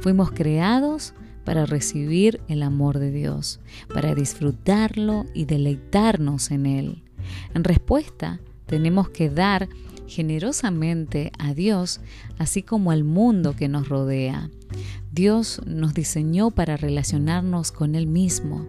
Fuimos 0.00 0.30
creados 0.30 1.14
para 1.44 1.66
recibir 1.66 2.40
el 2.48 2.62
amor 2.62 2.98
de 2.98 3.10
Dios, 3.10 3.60
para 3.92 4.14
disfrutarlo 4.14 5.24
y 5.34 5.44
deleitarnos 5.44 6.50
en 6.50 6.66
Él. 6.66 7.02
En 7.54 7.64
respuesta, 7.64 8.40
tenemos 8.66 9.08
que 9.08 9.30
dar 9.30 9.68
generosamente 10.08 11.30
a 11.38 11.54
Dios, 11.54 12.00
así 12.38 12.62
como 12.62 12.90
al 12.90 13.04
mundo 13.04 13.54
que 13.54 13.68
nos 13.68 13.88
rodea. 13.88 14.50
Dios 15.12 15.60
nos 15.66 15.94
diseñó 15.94 16.50
para 16.50 16.76
relacionarnos 16.76 17.72
con 17.72 17.94
Él 17.94 18.06
mismo, 18.06 18.66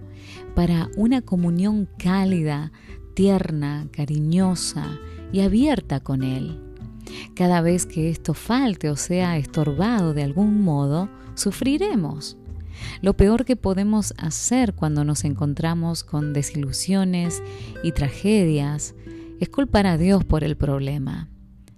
para 0.55 0.89
una 0.95 1.21
comunión 1.21 1.87
cálida, 1.97 2.71
tierna, 3.13 3.87
cariñosa 3.91 4.99
y 5.31 5.41
abierta 5.41 5.99
con 5.99 6.23
Él. 6.23 6.61
Cada 7.35 7.61
vez 7.61 7.85
que 7.85 8.09
esto 8.09 8.33
falte 8.33 8.89
o 8.89 8.95
sea 8.95 9.37
estorbado 9.37 10.13
de 10.13 10.23
algún 10.23 10.61
modo, 10.61 11.09
sufriremos. 11.35 12.37
Lo 13.01 13.15
peor 13.15 13.45
que 13.45 13.55
podemos 13.55 14.13
hacer 14.17 14.73
cuando 14.73 15.03
nos 15.03 15.25
encontramos 15.25 16.03
con 16.03 16.33
desilusiones 16.33 17.41
y 17.83 17.91
tragedias 17.91 18.95
es 19.39 19.49
culpar 19.49 19.87
a 19.87 19.97
Dios 19.97 20.25
por 20.25 20.43
el 20.43 20.57
problema. 20.57 21.29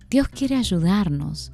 Dios 0.10 0.28
quiere 0.28 0.56
ayudarnos. 0.56 1.52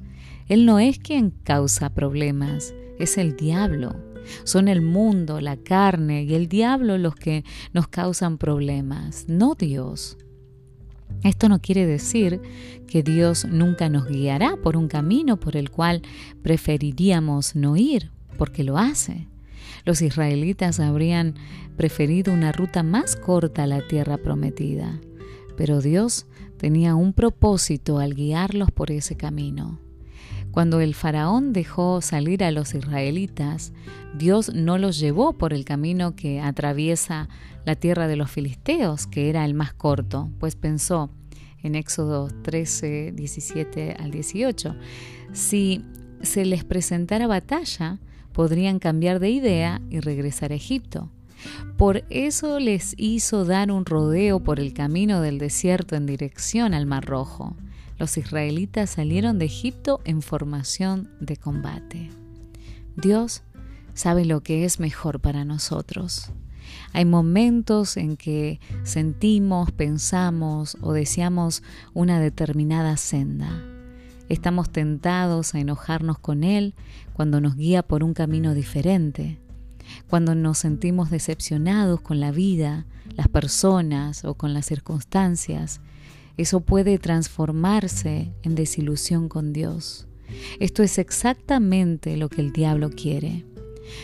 Él 0.48 0.64
no 0.64 0.78
es 0.78 0.98
quien 0.98 1.30
causa 1.30 1.90
problemas, 1.90 2.74
es 2.98 3.18
el 3.18 3.36
diablo. 3.36 3.94
Son 4.44 4.68
el 4.68 4.82
mundo, 4.82 5.40
la 5.40 5.56
carne 5.56 6.24
y 6.24 6.34
el 6.34 6.48
diablo 6.48 6.98
los 6.98 7.14
que 7.14 7.44
nos 7.72 7.88
causan 7.88 8.38
problemas, 8.38 9.26
no 9.28 9.54
Dios. 9.54 10.18
Esto 11.22 11.48
no 11.48 11.60
quiere 11.60 11.86
decir 11.86 12.40
que 12.86 13.02
Dios 13.02 13.44
nunca 13.44 13.88
nos 13.88 14.06
guiará 14.06 14.56
por 14.62 14.76
un 14.76 14.88
camino 14.88 15.38
por 15.38 15.56
el 15.56 15.70
cual 15.70 16.02
preferiríamos 16.42 17.56
no 17.56 17.76
ir, 17.76 18.10
porque 18.36 18.64
lo 18.64 18.78
hace. 18.78 19.26
Los 19.84 20.02
israelitas 20.02 20.80
habrían 20.80 21.34
preferido 21.76 22.32
una 22.32 22.52
ruta 22.52 22.82
más 22.82 23.16
corta 23.16 23.64
a 23.64 23.66
la 23.66 23.86
tierra 23.86 24.18
prometida, 24.18 25.00
pero 25.58 25.80
Dios 25.80 26.26
tenía 26.56 26.94
un 26.94 27.12
propósito 27.12 27.98
al 27.98 28.14
guiarlos 28.14 28.70
por 28.70 28.92
ese 28.92 29.16
camino. 29.16 29.80
Cuando 30.52 30.80
el 30.80 30.94
faraón 30.94 31.52
dejó 31.52 32.00
salir 32.00 32.44
a 32.44 32.52
los 32.52 32.74
israelitas, 32.74 33.72
Dios 34.16 34.54
no 34.54 34.78
los 34.78 35.00
llevó 35.00 35.32
por 35.32 35.52
el 35.52 35.64
camino 35.64 36.14
que 36.14 36.40
atraviesa 36.40 37.28
la 37.66 37.74
tierra 37.74 38.06
de 38.06 38.14
los 38.14 38.30
filisteos, 38.30 39.08
que 39.08 39.30
era 39.30 39.44
el 39.44 39.54
más 39.54 39.74
corto, 39.74 40.30
pues 40.38 40.54
pensó 40.54 41.10
en 41.64 41.74
Éxodo 41.74 42.28
13, 42.42 43.10
17 43.16 43.96
al 43.98 44.12
18, 44.12 44.76
si 45.32 45.84
se 46.22 46.44
les 46.46 46.62
presentara 46.62 47.26
batalla, 47.26 47.98
podrían 48.32 48.78
cambiar 48.78 49.18
de 49.18 49.30
idea 49.30 49.82
y 49.90 49.98
regresar 49.98 50.52
a 50.52 50.54
Egipto. 50.54 51.10
Por 51.76 52.04
eso 52.10 52.58
les 52.58 52.94
hizo 52.96 53.44
dar 53.44 53.70
un 53.70 53.84
rodeo 53.84 54.40
por 54.40 54.60
el 54.60 54.72
camino 54.72 55.20
del 55.20 55.38
desierto 55.38 55.96
en 55.96 56.06
dirección 56.06 56.74
al 56.74 56.86
Mar 56.86 57.04
Rojo. 57.04 57.56
Los 57.98 58.16
israelitas 58.16 58.90
salieron 58.90 59.38
de 59.38 59.46
Egipto 59.46 60.00
en 60.04 60.22
formación 60.22 61.10
de 61.20 61.36
combate. 61.36 62.10
Dios 62.96 63.42
sabe 63.94 64.24
lo 64.24 64.40
que 64.40 64.64
es 64.64 64.80
mejor 64.80 65.20
para 65.20 65.44
nosotros. 65.44 66.30
Hay 66.92 67.04
momentos 67.04 67.96
en 67.96 68.16
que 68.16 68.60
sentimos, 68.84 69.72
pensamos 69.72 70.76
o 70.80 70.92
deseamos 70.92 71.62
una 71.94 72.20
determinada 72.20 72.96
senda. 72.96 73.62
Estamos 74.28 74.70
tentados 74.70 75.54
a 75.54 75.60
enojarnos 75.60 76.18
con 76.18 76.44
Él 76.44 76.74
cuando 77.14 77.40
nos 77.40 77.56
guía 77.56 77.82
por 77.82 78.04
un 78.04 78.14
camino 78.14 78.54
diferente, 78.54 79.38
cuando 80.08 80.34
nos 80.34 80.58
sentimos 80.58 81.10
decepcionados 81.10 82.00
con 82.00 82.20
la 82.20 82.30
vida, 82.30 82.86
las 83.16 83.28
personas 83.28 84.24
o 84.24 84.34
con 84.34 84.54
las 84.54 84.66
circunstancias. 84.66 85.80
Eso 86.36 86.60
puede 86.60 86.98
transformarse 86.98 88.32
en 88.42 88.54
desilusión 88.54 89.28
con 89.28 89.52
Dios. 89.52 90.06
Esto 90.60 90.82
es 90.82 90.98
exactamente 90.98 92.16
lo 92.16 92.28
que 92.28 92.40
el 92.40 92.52
diablo 92.52 92.90
quiere. 92.90 93.44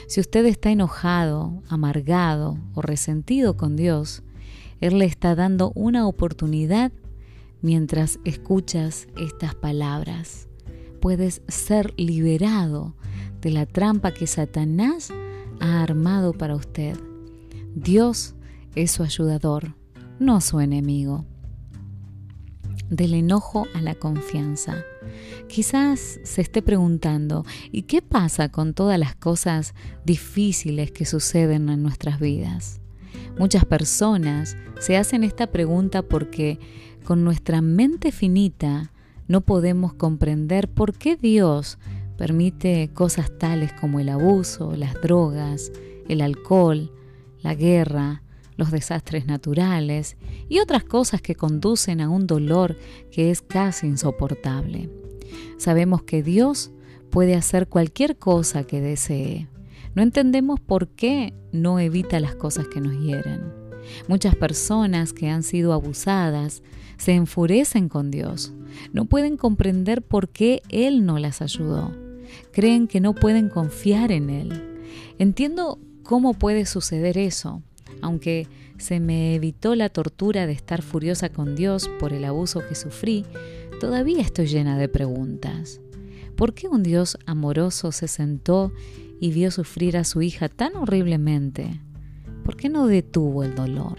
Si 0.07 0.21
usted 0.21 0.47
está 0.47 0.71
enojado, 0.71 1.63
amargado 1.69 2.59
o 2.75 2.83
resentido 2.83 3.57
con 3.57 3.77
Dios, 3.77 4.23
Él 4.81 4.99
le 4.99 5.05
está 5.05 5.35
dando 5.35 5.73
una 5.75 6.07
oportunidad 6.07 6.93
mientras 7.61 8.19
escuchas 8.25 9.09
estas 9.17 9.55
palabras. 9.55 10.49
Puedes 11.01 11.43
ser 11.49 11.93
liberado 11.97 12.95
de 13.41 13.51
la 13.51 13.67
trampa 13.67 14.13
que 14.13 14.27
Satanás 14.27 15.13
ha 15.61 15.83
armado 15.83 16.33
para 16.33 16.55
usted. 16.55 16.99
Dios 17.75 18.35
es 18.75 18.91
su 18.91 19.03
ayudador, 19.03 19.75
no 20.19 20.41
su 20.41 20.61
enemigo 20.61 21.25
del 22.91 23.15
enojo 23.15 23.67
a 23.75 23.81
la 23.81 23.95
confianza. 23.95 24.85
Quizás 25.49 26.21
se 26.23 26.41
esté 26.41 26.63
preguntando, 26.63 27.45
¿y 27.71 27.83
qué 27.83 28.03
pasa 28.03 28.49
con 28.49 28.75
todas 28.75 28.99
las 28.99 29.15
cosas 29.15 29.75
difíciles 30.05 30.91
que 30.91 31.05
suceden 31.05 31.69
en 31.69 31.83
nuestras 31.83 32.21
vidas? 32.21 32.81
Muchas 33.39 33.65
personas 33.65 34.57
se 34.79 34.97
hacen 34.97 35.25
esta 35.25 35.49
pregunta 35.49 36.03
porque 36.03 36.59
con 37.05 37.25
nuestra 37.25 37.61
mente 37.63 38.13
finita 38.13 38.93
no 39.27 39.41
podemos 39.41 39.95
comprender 39.95 40.69
por 40.69 40.97
qué 40.97 41.17
Dios 41.17 41.79
permite 42.17 42.91
cosas 42.93 43.31
tales 43.39 43.73
como 43.73 44.01
el 44.01 44.09
abuso, 44.09 44.75
las 44.77 44.95
drogas, 44.95 45.73
el 46.09 46.21
alcohol, 46.21 46.93
la 47.41 47.55
guerra, 47.55 48.23
los 48.57 48.71
desastres 48.71 49.27
naturales 49.27 50.17
y 50.49 50.61
otras 50.61 50.85
cosas 50.85 51.21
que 51.21 51.35
conducen 51.35 52.01
a 52.01 52.09
un 52.09 52.27
dolor 52.27 52.77
que 53.11 53.31
es 53.31 53.43
casi 53.43 53.87
insoportable. 53.87 54.91
Sabemos 55.59 56.03
que 56.03 56.23
Dios 56.23 56.71
puede 57.11 57.35
hacer 57.35 57.69
cualquier 57.69 58.17
cosa 58.17 58.65
que 58.65 58.81
desee. 58.81 59.49
No 59.95 60.03
entendemos 60.03 60.61
por 60.61 60.89
qué 60.89 61.33
no 61.53 61.79
evita 61.79 62.19
las 62.21 62.35
cosas 62.35 62.67
que 62.69 62.81
nos 62.81 63.01
hieren. 63.01 63.53
Muchas 64.09 64.35
personas 64.35 65.13
que 65.13 65.29
han 65.29 65.43
sido 65.43 65.73
abusadas 65.73 66.63
se 66.97 67.13
enfurecen 67.13 67.89
con 67.89 68.11
Dios. 68.11 68.53
No 68.93 69.05
pueden 69.05 69.37
comprender 69.37 70.03
por 70.03 70.29
qué 70.29 70.63
Él 70.69 71.07
no 71.07 71.19
las 71.19 71.43
ayudó. 71.43 72.04
Creen 72.53 72.87
que 72.87 73.01
no 73.01 73.15
pueden 73.15 73.49
confiar 73.49 74.13
en 74.13 74.31
Él. 74.31 74.81
Entiendo 75.19 75.79
cómo 76.03 76.35
puede 76.35 76.67
suceder 76.67 77.19
eso 77.19 77.63
aunque 78.05 78.49
se 78.79 79.01
me 79.01 79.35
evitó 79.35 79.75
la 79.75 79.89
tortura 79.89 80.47
de 80.47 80.53
estar 80.53 80.83
furiosa 80.83 81.31
con 81.31 81.57
Dios 81.57 81.89
por 81.99 82.13
el 82.13 82.25
abuso 82.25 82.61
que 82.69 82.75
sufrí, 82.75 83.25
todavía 83.81 84.21
estoy 84.21 84.47
llena 84.47 84.77
de 84.77 84.89
preguntas. 84.89 85.81
¿Por 86.37 86.55
qué 86.55 86.69
un 86.69 86.83
Dios 86.83 87.17
amoroso 87.27 87.93
se 87.93 88.09
sentó 88.09 88.73
y 89.21 89.31
vio 89.33 89.51
sufrir 89.51 89.97
a 89.97 90.05
su 90.05 90.21
hija 90.23 90.49
tan 90.49 90.77
horriblemente? 90.77 91.81
¿Por 92.45 92.57
qué 92.57 92.69
no 92.69 92.87
detuvo 92.87 93.45
el 93.45 93.55
dolor? 93.55 93.99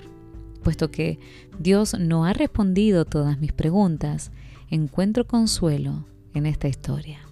Puesto 0.62 0.91
que 0.91 1.19
Dios 1.58 1.98
no 1.98 2.26
ha 2.26 2.34
respondido 2.34 3.06
todas 3.06 3.39
mis 3.39 3.54
preguntas, 3.54 4.32
encuentro 4.69 5.26
consuelo 5.26 6.06
en 6.34 6.45
esta 6.45 6.67
historia. 6.67 7.25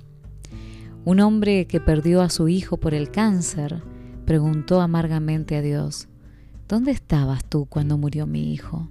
Un 1.06 1.20
hombre 1.20 1.68
que 1.68 1.82
perdió 1.82 2.22
a 2.22 2.30
su 2.30 2.48
hijo 2.48 2.78
por 2.78 2.94
el 2.94 3.12
cáncer 3.12 3.84
preguntó 4.26 4.80
amargamente 4.80 5.58
a 5.58 5.62
Dios, 5.62 6.08
¿Dónde 6.68 6.92
estabas 6.92 7.44
tú 7.44 7.66
cuando 7.66 7.98
murió 7.98 8.26
mi 8.26 8.54
hijo? 8.54 8.90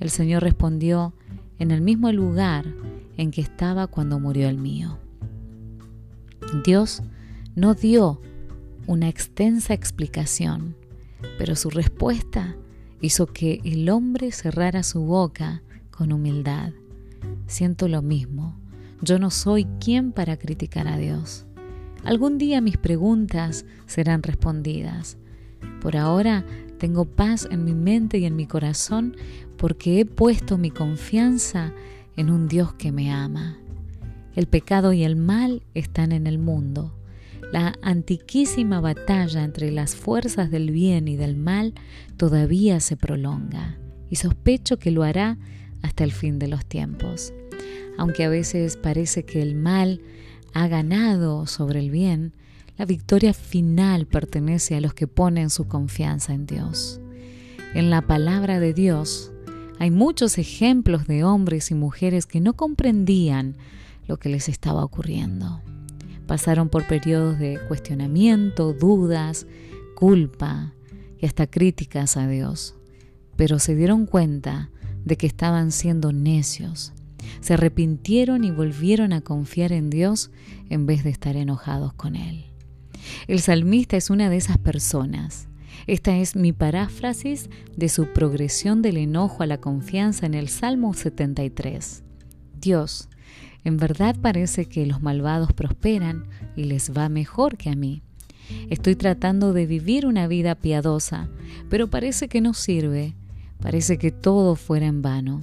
El 0.00 0.10
Señor 0.10 0.42
respondió, 0.42 1.14
en 1.58 1.70
el 1.70 1.82
mismo 1.82 2.10
lugar 2.10 2.66
en 3.16 3.30
que 3.30 3.40
estaba 3.42 3.86
cuando 3.86 4.18
murió 4.18 4.48
el 4.48 4.58
mío. 4.58 4.98
Dios 6.64 7.02
no 7.54 7.74
dio 7.74 8.20
una 8.86 9.08
extensa 9.08 9.72
explicación, 9.72 10.74
pero 11.38 11.54
su 11.54 11.70
respuesta 11.70 12.56
hizo 13.00 13.26
que 13.26 13.60
el 13.64 13.88
hombre 13.88 14.32
cerrara 14.32 14.82
su 14.82 15.00
boca 15.00 15.62
con 15.90 16.12
humildad. 16.12 16.72
Siento 17.46 17.88
lo 17.88 18.02
mismo. 18.02 18.59
Yo 19.02 19.18
no 19.18 19.30
soy 19.30 19.66
quien 19.80 20.12
para 20.12 20.36
criticar 20.36 20.86
a 20.86 20.98
Dios. 20.98 21.46
Algún 22.04 22.38
día 22.38 22.60
mis 22.60 22.76
preguntas 22.76 23.64
serán 23.86 24.22
respondidas. 24.22 25.16
Por 25.80 25.96
ahora 25.96 26.44
tengo 26.78 27.04
paz 27.04 27.48
en 27.50 27.64
mi 27.64 27.74
mente 27.74 28.18
y 28.18 28.24
en 28.24 28.36
mi 28.36 28.46
corazón 28.46 29.16
porque 29.56 30.00
he 30.00 30.06
puesto 30.06 30.58
mi 30.58 30.70
confianza 30.70 31.72
en 32.16 32.30
un 32.30 32.48
Dios 32.48 32.74
que 32.74 32.92
me 32.92 33.10
ama. 33.12 33.58
El 34.34 34.46
pecado 34.46 34.92
y 34.92 35.04
el 35.04 35.16
mal 35.16 35.62
están 35.74 36.12
en 36.12 36.26
el 36.26 36.38
mundo. 36.38 36.94
La 37.52 37.74
antiquísima 37.82 38.80
batalla 38.80 39.42
entre 39.42 39.70
las 39.70 39.96
fuerzas 39.96 40.50
del 40.50 40.70
bien 40.70 41.08
y 41.08 41.16
del 41.16 41.36
mal 41.36 41.74
todavía 42.16 42.80
se 42.80 42.96
prolonga 42.96 43.78
y 44.08 44.16
sospecho 44.16 44.78
que 44.78 44.90
lo 44.90 45.02
hará 45.02 45.38
hasta 45.82 46.04
el 46.04 46.12
fin 46.12 46.38
de 46.38 46.48
los 46.48 46.64
tiempos. 46.66 47.32
Aunque 48.00 48.24
a 48.24 48.30
veces 48.30 48.78
parece 48.78 49.24
que 49.26 49.42
el 49.42 49.54
mal 49.54 50.00
ha 50.54 50.68
ganado 50.68 51.46
sobre 51.46 51.80
el 51.80 51.90
bien, 51.90 52.32
la 52.78 52.86
victoria 52.86 53.34
final 53.34 54.06
pertenece 54.06 54.74
a 54.74 54.80
los 54.80 54.94
que 54.94 55.06
ponen 55.06 55.50
su 55.50 55.68
confianza 55.68 56.32
en 56.32 56.46
Dios. 56.46 56.98
En 57.74 57.90
la 57.90 58.00
palabra 58.00 58.58
de 58.58 58.72
Dios 58.72 59.32
hay 59.78 59.90
muchos 59.90 60.38
ejemplos 60.38 61.06
de 61.08 61.24
hombres 61.24 61.70
y 61.70 61.74
mujeres 61.74 62.24
que 62.24 62.40
no 62.40 62.54
comprendían 62.54 63.58
lo 64.08 64.16
que 64.16 64.30
les 64.30 64.48
estaba 64.48 64.82
ocurriendo. 64.82 65.60
Pasaron 66.26 66.70
por 66.70 66.86
periodos 66.86 67.38
de 67.38 67.60
cuestionamiento, 67.68 68.72
dudas, 68.72 69.46
culpa 69.94 70.72
y 71.18 71.26
hasta 71.26 71.46
críticas 71.46 72.16
a 72.16 72.26
Dios, 72.26 72.76
pero 73.36 73.58
se 73.58 73.76
dieron 73.76 74.06
cuenta 74.06 74.70
de 75.04 75.18
que 75.18 75.26
estaban 75.26 75.70
siendo 75.70 76.14
necios. 76.14 76.94
Se 77.40 77.54
arrepintieron 77.54 78.44
y 78.44 78.50
volvieron 78.50 79.12
a 79.12 79.20
confiar 79.20 79.72
en 79.72 79.90
Dios 79.90 80.30
en 80.68 80.86
vez 80.86 81.04
de 81.04 81.10
estar 81.10 81.36
enojados 81.36 81.92
con 81.92 82.16
Él. 82.16 82.46
El 83.26 83.40
salmista 83.40 83.96
es 83.96 84.10
una 84.10 84.30
de 84.30 84.36
esas 84.36 84.58
personas. 84.58 85.48
Esta 85.86 86.16
es 86.16 86.36
mi 86.36 86.52
paráfrasis 86.52 87.48
de 87.76 87.88
su 87.88 88.12
progresión 88.12 88.82
del 88.82 88.96
enojo 88.96 89.42
a 89.42 89.46
la 89.46 89.58
confianza 89.58 90.26
en 90.26 90.34
el 90.34 90.48
Salmo 90.48 90.94
73. 90.94 92.02
Dios, 92.60 93.08
en 93.64 93.76
verdad 93.76 94.16
parece 94.20 94.66
que 94.66 94.86
los 94.86 95.02
malvados 95.02 95.52
prosperan 95.52 96.26
y 96.56 96.64
les 96.64 96.96
va 96.96 97.08
mejor 97.08 97.56
que 97.56 97.70
a 97.70 97.76
mí. 97.76 98.02
Estoy 98.68 98.96
tratando 98.96 99.52
de 99.52 99.66
vivir 99.66 100.06
una 100.06 100.26
vida 100.26 100.54
piadosa, 100.54 101.28
pero 101.68 101.88
parece 101.88 102.28
que 102.28 102.40
no 102.40 102.52
sirve, 102.54 103.14
parece 103.60 103.98
que 103.98 104.10
todo 104.10 104.56
fuera 104.56 104.86
en 104.86 105.02
vano. 105.02 105.42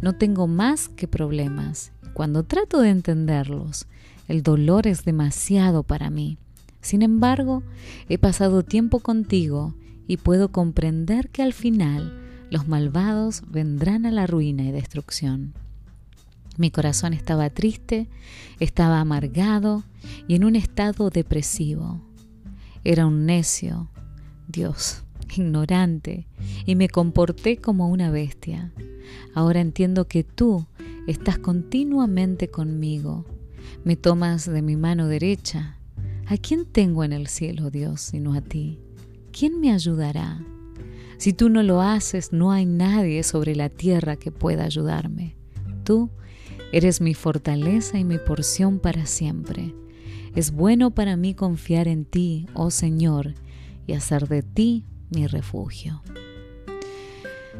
No 0.00 0.14
tengo 0.14 0.46
más 0.46 0.88
que 0.88 1.08
problemas. 1.08 1.92
Cuando 2.14 2.42
trato 2.42 2.80
de 2.80 2.90
entenderlos, 2.90 3.86
el 4.28 4.42
dolor 4.42 4.86
es 4.86 5.04
demasiado 5.04 5.82
para 5.82 6.10
mí. 6.10 6.38
Sin 6.80 7.02
embargo, 7.02 7.62
he 8.08 8.18
pasado 8.18 8.62
tiempo 8.62 9.00
contigo 9.00 9.74
y 10.06 10.18
puedo 10.18 10.52
comprender 10.52 11.28
que 11.30 11.42
al 11.42 11.52
final 11.52 12.22
los 12.50 12.68
malvados 12.68 13.42
vendrán 13.48 14.06
a 14.06 14.10
la 14.10 14.26
ruina 14.26 14.62
y 14.62 14.70
destrucción. 14.70 15.54
Mi 16.58 16.70
corazón 16.70 17.12
estaba 17.12 17.50
triste, 17.50 18.08
estaba 18.60 19.00
amargado 19.00 19.84
y 20.26 20.36
en 20.36 20.44
un 20.44 20.56
estado 20.56 21.10
depresivo. 21.10 22.00
Era 22.84 23.06
un 23.06 23.26
necio, 23.26 23.88
Dios, 24.48 25.02
ignorante, 25.34 26.26
y 26.64 26.74
me 26.74 26.88
comporté 26.88 27.56
como 27.56 27.88
una 27.88 28.10
bestia. 28.10 28.72
Ahora 29.34 29.60
entiendo 29.60 30.08
que 30.08 30.24
tú 30.24 30.66
estás 31.06 31.38
continuamente 31.38 32.48
conmigo 32.48 33.24
Me 33.84 33.96
tomas 33.96 34.50
de 34.50 34.62
mi 34.62 34.76
mano 34.76 35.06
derecha. 35.06 35.78
¿A 36.26 36.36
quién 36.36 36.66
tengo 36.66 37.04
en 37.04 37.12
el 37.12 37.28
cielo, 37.28 37.70
Dios, 37.70 38.00
sino 38.00 38.34
a 38.34 38.40
ti? 38.40 38.80
¿Quién 39.32 39.60
me 39.60 39.72
ayudará? 39.72 40.44
Si 41.18 41.32
tú 41.32 41.48
no 41.48 41.62
lo 41.62 41.80
haces, 41.80 42.32
no 42.32 42.50
hay 42.50 42.66
nadie 42.66 43.22
sobre 43.22 43.54
la 43.54 43.68
tierra 43.68 44.16
que 44.16 44.32
pueda 44.32 44.64
ayudarme. 44.64 45.36
Tú 45.84 46.10
eres 46.72 47.00
mi 47.00 47.14
fortaleza 47.14 47.98
y 47.98 48.04
mi 48.04 48.18
porción 48.18 48.80
para 48.80 49.06
siempre. 49.06 49.74
Es 50.34 50.50
bueno 50.50 50.90
para 50.90 51.16
mí 51.16 51.34
confiar 51.34 51.86
en 51.86 52.04
ti, 52.04 52.46
oh 52.54 52.70
Señor, 52.70 53.34
y 53.86 53.92
hacer 53.92 54.28
de 54.28 54.42
ti 54.42 54.84
mi 55.10 55.26
refugio. 55.26 56.02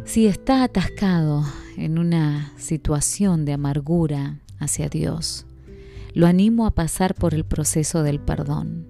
Si 0.05 0.27
está 0.27 0.63
atascado 0.63 1.45
en 1.77 1.99
una 1.99 2.53
situación 2.59 3.45
de 3.45 3.55
amargura 3.55 4.41
hacia 4.59 4.89
Dios, 4.89 5.47
lo 6.15 6.27
animo 6.27 6.67
a 6.67 6.75
pasar 6.75 7.15
por 7.15 7.35
el 7.35 7.45
proceso 7.45 8.03
del 8.03 8.21
perdón. 8.21 8.87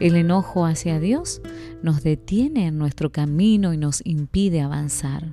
El 0.00 0.16
enojo 0.16 0.64
hacia 0.64 1.00
Dios 1.00 1.42
nos 1.82 2.02
detiene 2.02 2.66
en 2.66 2.78
nuestro 2.78 3.10
camino 3.10 3.72
y 3.72 3.76
nos 3.76 4.00
impide 4.04 4.60
avanzar. 4.60 5.32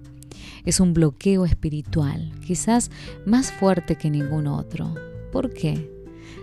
Es 0.65 0.79
un 0.79 0.93
bloqueo 0.93 1.45
espiritual, 1.45 2.31
quizás 2.45 2.91
más 3.25 3.51
fuerte 3.51 3.95
que 3.95 4.09
ningún 4.09 4.47
otro. 4.47 4.93
¿Por 5.31 5.53
qué? 5.53 5.91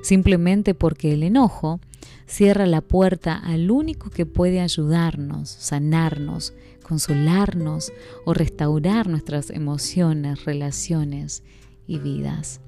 Simplemente 0.02 0.74
porque 0.74 1.12
el 1.12 1.24
enojo 1.24 1.80
cierra 2.26 2.66
la 2.66 2.80
puerta 2.80 3.34
al 3.34 3.70
único 3.70 4.10
que 4.10 4.26
puede 4.26 4.60
ayudarnos, 4.60 5.48
sanarnos, 5.48 6.54
consolarnos 6.82 7.92
o 8.24 8.34
restaurar 8.34 9.08
nuestras 9.08 9.50
emociones, 9.50 10.44
relaciones 10.44 11.42
y 11.86 11.98
vidas. 11.98 12.60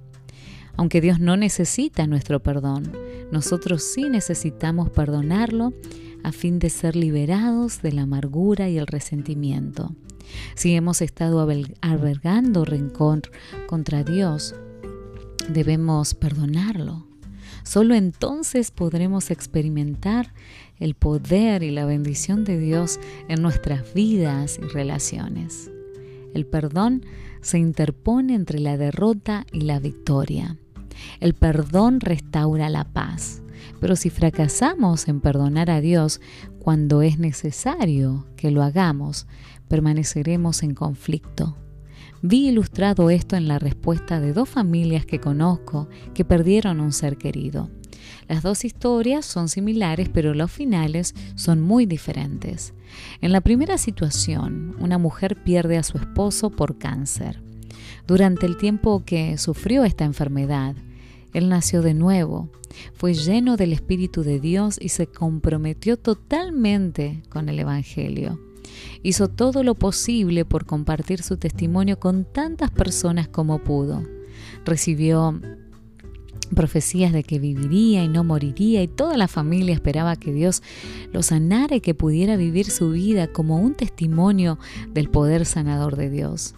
Aunque 0.77 1.01
Dios 1.01 1.21
no 1.21 1.37
necesita 1.37 2.07
nuestro 2.07 2.43
perdón, 2.43 2.93
nosotros 3.31 3.83
sí 3.83 4.09
necesitamos 4.09 4.91
perdonarlo 4.91 5.73
a 6.25 6.33
fin 6.33 6.59
de 6.59 6.71
ser 6.71 6.97
liberados 6.97 7.83
de 7.83 7.93
la 7.93 8.03
amargura 8.03 8.69
y 8.69 8.79
el 8.79 8.87
resentimiento. 8.87 9.95
Si 10.55 10.75
hemos 10.75 11.03
estado 11.03 11.47
albergando 11.81 12.65
rencor 12.65 13.23
contra 13.67 14.03
Dios, 14.03 14.55
debemos 15.49 16.15
perdonarlo. 16.15 17.14
Solo 17.65 17.95
entonces 17.95 18.71
podremos 18.71 19.31
experimentar 19.31 20.33
el 20.79 20.95
poder 20.95 21.63
y 21.63 21.71
la 21.71 21.87
bendición 21.87 22.45
de 22.45 22.59
Dios 22.59 23.01
en 23.29 23.43
nuestras 23.43 23.95
vidas 23.95 24.61
y 24.63 24.67
relaciones. 24.67 25.71
El 26.35 26.47
perdón 26.47 27.05
se 27.41 27.59
interpone 27.59 28.35
entre 28.35 28.61
la 28.61 28.77
derrota 28.77 29.47
y 29.51 29.63
la 29.63 29.79
victoria. 29.79 30.59
El 31.21 31.35
perdón 31.35 32.01
restaura 32.01 32.69
la 32.69 32.85
paz. 32.85 33.41
Pero 33.81 33.97
si 33.97 34.11
fracasamos 34.11 35.09
en 35.09 35.21
perdonar 35.21 35.71
a 35.71 35.81
Dios 35.81 36.21
cuando 36.59 37.03
es 37.03 37.19
necesario 37.19 38.27
que 38.37 38.51
lo 38.51 38.63
hagamos, 38.63 39.27
permaneceremos 39.69 40.63
en 40.63 40.75
conflicto. 40.75 41.57
Vi 42.27 42.49
ilustrado 42.49 43.11
esto 43.11 43.37
en 43.37 43.49
la 43.49 43.59
respuesta 43.59 44.19
de 44.19 44.33
dos 44.33 44.49
familias 44.49 45.05
que 45.05 45.21
conozco 45.21 45.91
que 46.15 46.25
perdieron 46.25 46.81
un 46.81 46.91
ser 46.91 47.19
querido. 47.19 47.69
Las 48.29 48.43
dos 48.43 48.65
historias 48.65 49.27
son 49.27 49.51
similares, 49.51 50.09
pero 50.09 50.33
los 50.33 50.51
finales 50.51 51.15
son 51.35 51.61
muy 51.61 51.85
diferentes. 51.85 52.73
En 53.21 53.31
la 53.31 53.43
primera 53.43 53.77
situación, 53.77 54.75
una 54.81 54.97
mujer 54.97 55.43
pierde 55.45 55.77
a 55.77 55.83
su 55.83 55.99
esposo 55.99 56.49
por 56.49 56.79
cáncer. 56.79 57.43
Durante 58.07 58.47
el 58.47 58.57
tiempo 58.57 59.05
que 59.05 59.37
sufrió 59.37 59.85
esta 59.85 60.07
enfermedad, 60.07 60.77
él 61.35 61.51
nació 61.51 61.83
de 61.83 61.93
nuevo, 61.93 62.49
fue 62.95 63.13
lleno 63.13 63.59
del 63.59 63.75
Espíritu 63.75 64.23
de 64.23 64.41
Dios 64.41 64.79
y 64.81 64.89
se 64.89 65.09
comprometió 65.09 65.99
totalmente 65.99 67.23
con 67.29 67.51
el 67.51 67.59
Evangelio. 67.59 68.41
Hizo 69.03 69.29
todo 69.29 69.63
lo 69.63 69.75
posible 69.75 70.45
por 70.45 70.67
compartir 70.67 71.23
su 71.23 71.37
testimonio 71.37 71.99
con 71.99 72.25
tantas 72.25 72.71
personas 72.71 73.29
como 73.29 73.59
pudo. 73.59 74.03
Recibió 74.65 75.41
profecías 76.55 77.13
de 77.13 77.25
que 77.25 77.39
viviría 77.39 78.05
y 78.05 78.09
no 78.09 78.23
moriría 78.23 78.83
y 78.83 78.89
toda 78.89 79.17
la 79.17 79.29
familia 79.29 79.75
esperaba 79.75 80.17
que 80.17 80.33
Dios 80.33 80.63
lo 81.13 81.23
sanara 81.23 81.77
y 81.77 81.81
que 81.81 81.95
pudiera 81.95 82.37
vivir 82.37 82.71
su 82.71 82.91
vida 82.91 83.29
como 83.29 83.59
un 83.59 83.75
testimonio 83.75 84.59
del 84.91 85.11
poder 85.11 85.47
sanador 85.47 85.97
de 85.97 86.11
Dios. 86.11 86.55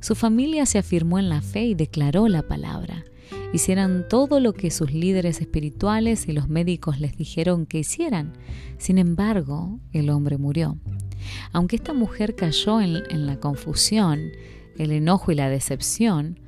Su 0.00 0.14
familia 0.14 0.66
se 0.66 0.78
afirmó 0.78 1.18
en 1.18 1.28
la 1.28 1.42
fe 1.42 1.64
y 1.64 1.74
declaró 1.74 2.28
la 2.28 2.42
palabra 2.42 3.04
hicieran 3.52 4.06
todo 4.08 4.40
lo 4.40 4.52
que 4.52 4.70
sus 4.70 4.92
líderes 4.92 5.40
espirituales 5.40 6.28
y 6.28 6.32
los 6.32 6.48
médicos 6.48 7.00
les 7.00 7.16
dijeron 7.16 7.66
que 7.66 7.78
hicieran. 7.78 8.32
Sin 8.78 8.98
embargo, 8.98 9.80
el 9.92 10.10
hombre 10.10 10.38
murió. 10.38 10.78
Aunque 11.52 11.76
esta 11.76 11.92
mujer 11.92 12.34
cayó 12.34 12.80
en, 12.80 13.26
la 13.26 13.40
confusión, 13.40 14.32
el 14.78 14.92
enojo 14.92 15.32
y 15.32 15.34
la 15.34 15.48
decepción, 15.48 16.40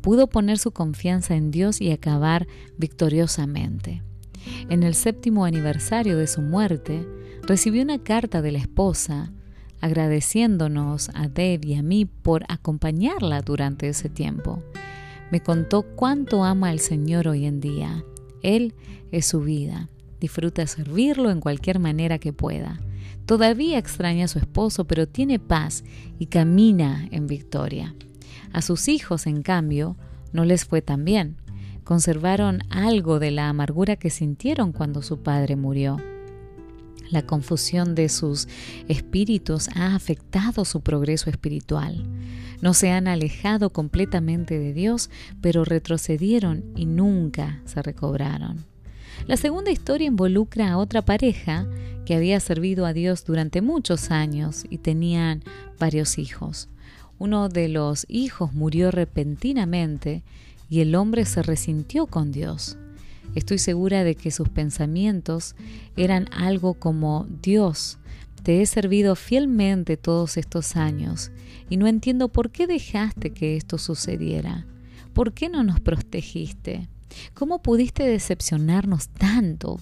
pudo 0.00 0.26
poner 0.26 0.58
su 0.58 0.70
confianza 0.70 1.36
en 1.36 1.50
Dios 1.50 1.80
y 1.80 1.90
acabar 1.90 2.46
victoriosamente. 2.78 4.02
En 4.68 4.82
el 4.82 4.94
séptimo 4.94 5.44
aniversario 5.44 6.16
de 6.16 6.26
su 6.26 6.40
muerte, 6.40 7.06
recibió 7.42 7.82
una 7.82 7.98
carta 7.98 8.42
de 8.42 8.52
la 8.52 8.58
esposa 8.58 9.32
agradeciéndonos 9.80 11.10
a 11.14 11.28
Deb 11.28 11.64
y 11.64 11.74
a 11.74 11.82
mí 11.82 12.06
por 12.06 12.44
acompañarla 12.48 13.42
durante 13.42 13.88
ese 13.88 14.08
tiempo 14.08 14.62
me 15.30 15.40
contó 15.40 15.82
cuánto 15.82 16.44
ama 16.44 16.68
al 16.68 16.78
Señor 16.78 17.28
hoy 17.28 17.46
en 17.46 17.60
día. 17.60 18.04
Él 18.42 18.74
es 19.10 19.26
su 19.26 19.40
vida. 19.40 19.88
Disfruta 20.20 20.66
servirlo 20.66 21.30
en 21.30 21.40
cualquier 21.40 21.78
manera 21.78 22.18
que 22.18 22.32
pueda. 22.32 22.80
Todavía 23.26 23.78
extraña 23.78 24.26
a 24.26 24.28
su 24.28 24.38
esposo, 24.38 24.86
pero 24.86 25.08
tiene 25.08 25.40
paz 25.40 25.82
y 26.18 26.26
camina 26.26 27.08
en 27.10 27.26
victoria. 27.26 27.94
A 28.52 28.62
sus 28.62 28.86
hijos, 28.86 29.26
en 29.26 29.42
cambio, 29.42 29.96
no 30.32 30.44
les 30.44 30.64
fue 30.64 30.80
tan 30.80 31.04
bien. 31.04 31.36
Conservaron 31.82 32.60
algo 32.70 33.18
de 33.18 33.32
la 33.32 33.48
amargura 33.48 33.96
que 33.96 34.10
sintieron 34.10 34.72
cuando 34.72 35.02
su 35.02 35.22
padre 35.22 35.56
murió. 35.56 35.96
La 37.10 37.26
confusión 37.26 37.94
de 37.94 38.08
sus 38.08 38.48
espíritus 38.88 39.68
ha 39.74 39.94
afectado 39.94 40.64
su 40.64 40.80
progreso 40.80 41.28
espiritual. 41.28 42.04
No 42.60 42.74
se 42.74 42.90
han 42.90 43.08
alejado 43.08 43.70
completamente 43.70 44.58
de 44.58 44.72
Dios, 44.72 45.10
pero 45.40 45.64
retrocedieron 45.64 46.64
y 46.74 46.86
nunca 46.86 47.60
se 47.64 47.82
recobraron. 47.82 48.64
La 49.26 49.36
segunda 49.36 49.70
historia 49.70 50.06
involucra 50.06 50.70
a 50.70 50.78
otra 50.78 51.02
pareja 51.02 51.66
que 52.04 52.14
había 52.14 52.38
servido 52.40 52.86
a 52.86 52.92
Dios 52.92 53.24
durante 53.24 53.62
muchos 53.62 54.10
años 54.10 54.64
y 54.70 54.78
tenían 54.78 55.42
varios 55.78 56.18
hijos. 56.18 56.68
Uno 57.18 57.48
de 57.48 57.68
los 57.68 58.06
hijos 58.08 58.52
murió 58.52 58.90
repentinamente 58.90 60.22
y 60.68 60.80
el 60.80 60.94
hombre 60.94 61.24
se 61.24 61.42
resintió 61.42 62.06
con 62.06 62.30
Dios. 62.30 62.76
Estoy 63.34 63.58
segura 63.58 64.04
de 64.04 64.14
que 64.14 64.30
sus 64.30 64.48
pensamientos 64.48 65.56
eran 65.96 66.28
algo 66.32 66.74
como 66.74 67.26
Dios, 67.42 67.98
te 68.46 68.62
he 68.62 68.66
servido 68.66 69.16
fielmente 69.16 69.96
todos 69.96 70.36
estos 70.36 70.76
años 70.76 71.32
y 71.68 71.78
no 71.78 71.88
entiendo 71.88 72.28
por 72.28 72.52
qué 72.52 72.68
dejaste 72.68 73.30
que 73.30 73.56
esto 73.56 73.76
sucediera. 73.76 74.64
¿Por 75.14 75.32
qué 75.32 75.48
no 75.48 75.64
nos 75.64 75.80
protegiste? 75.80 76.88
¿Cómo 77.34 77.62
pudiste 77.62 78.04
decepcionarnos 78.04 79.08
tanto? 79.08 79.80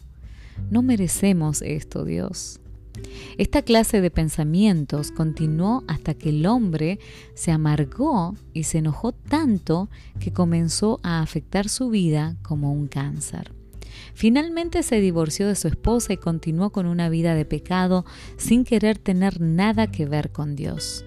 No 0.70 0.82
merecemos 0.82 1.62
esto, 1.62 2.04
Dios. 2.04 2.60
Esta 3.38 3.62
clase 3.62 4.00
de 4.00 4.10
pensamientos 4.10 5.10
continuó 5.10 5.82
hasta 5.88 6.14
que 6.14 6.28
el 6.28 6.46
hombre 6.46 7.00
se 7.34 7.50
amargó 7.50 8.36
y 8.52 8.64
se 8.64 8.78
enojó 8.78 9.12
tanto 9.12 9.88
que 10.20 10.32
comenzó 10.32 11.00
a 11.02 11.20
afectar 11.20 11.68
su 11.68 11.90
vida 11.90 12.36
como 12.42 12.72
un 12.72 12.86
cáncer. 12.86 13.52
Finalmente 14.14 14.82
se 14.82 15.00
divorció 15.00 15.48
de 15.48 15.56
su 15.56 15.68
esposa 15.68 16.12
y 16.12 16.16
continuó 16.16 16.70
con 16.70 16.86
una 16.86 17.08
vida 17.08 17.34
de 17.34 17.44
pecado 17.44 18.04
sin 18.36 18.64
querer 18.64 18.98
tener 18.98 19.40
nada 19.40 19.88
que 19.88 20.06
ver 20.06 20.30
con 20.30 20.54
Dios. 20.54 21.04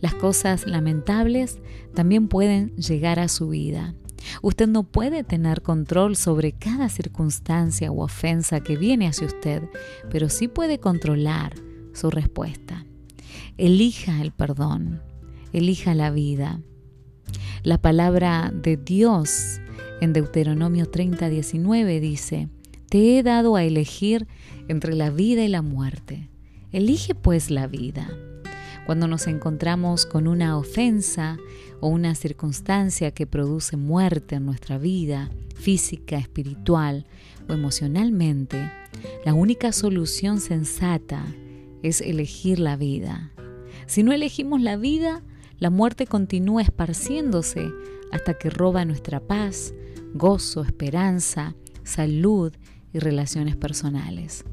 Las 0.00 0.14
cosas 0.14 0.66
lamentables 0.66 1.58
también 1.94 2.28
pueden 2.28 2.74
llegar 2.76 3.18
a 3.18 3.28
su 3.28 3.48
vida. 3.48 3.94
Usted 4.42 4.68
no 4.68 4.82
puede 4.82 5.24
tener 5.24 5.62
control 5.62 6.16
sobre 6.16 6.52
cada 6.52 6.88
circunstancia 6.88 7.90
u 7.92 8.00
ofensa 8.00 8.60
que 8.60 8.76
viene 8.76 9.08
hacia 9.08 9.26
usted, 9.26 9.62
pero 10.10 10.28
sí 10.28 10.48
puede 10.48 10.78
controlar 10.78 11.54
su 11.92 12.10
respuesta. 12.10 12.84
Elija 13.56 14.20
el 14.20 14.32
perdón, 14.32 15.00
elija 15.52 15.94
la 15.94 16.10
vida. 16.10 16.60
La 17.62 17.78
palabra 17.78 18.52
de 18.54 18.76
Dios 18.76 19.60
en 20.00 20.12
Deuteronomio 20.12 20.86
30, 20.86 21.28
19 21.28 22.00
dice, 22.00 22.48
Te 22.88 23.18
he 23.18 23.22
dado 23.22 23.56
a 23.56 23.64
elegir 23.64 24.26
entre 24.68 24.94
la 24.94 25.10
vida 25.10 25.44
y 25.44 25.48
la 25.48 25.62
muerte. 25.62 26.28
Elige 26.72 27.14
pues 27.14 27.50
la 27.50 27.68
vida 27.68 28.10
Cuando 28.84 29.08
nos 29.08 29.28
encontramos 29.28 30.04
con 30.04 30.26
una 30.26 30.58
ofensa 30.58 31.38
o 31.80 31.88
una 31.88 32.14
circunstancia 32.14 33.10
que 33.10 33.26
produce 33.26 33.76
muerte 33.76 34.36
en 34.36 34.46
nuestra 34.46 34.78
vida, 34.78 35.30
física, 35.54 36.18
espiritual 36.18 37.06
o 37.48 37.52
emocionalmente, 37.52 38.70
la 39.24 39.34
única 39.34 39.72
solución 39.72 40.40
sensata 40.40 41.24
es 41.82 42.00
elegir 42.00 42.58
la 42.58 42.76
vida. 42.76 43.32
Si 43.86 44.02
no 44.02 44.12
elegimos 44.12 44.60
la 44.60 44.76
vida, 44.76 45.22
la 45.58 45.70
muerte 45.70 46.06
continúa 46.06 46.62
esparciéndose 46.62 47.70
hasta 48.12 48.34
que 48.34 48.50
roba 48.50 48.84
nuestra 48.84 49.20
paz, 49.20 49.74
gozo, 50.14 50.62
esperanza, 50.62 51.54
salud 51.84 52.52
y 52.92 52.98
relaciones 52.98 53.56
personales. 53.56 54.44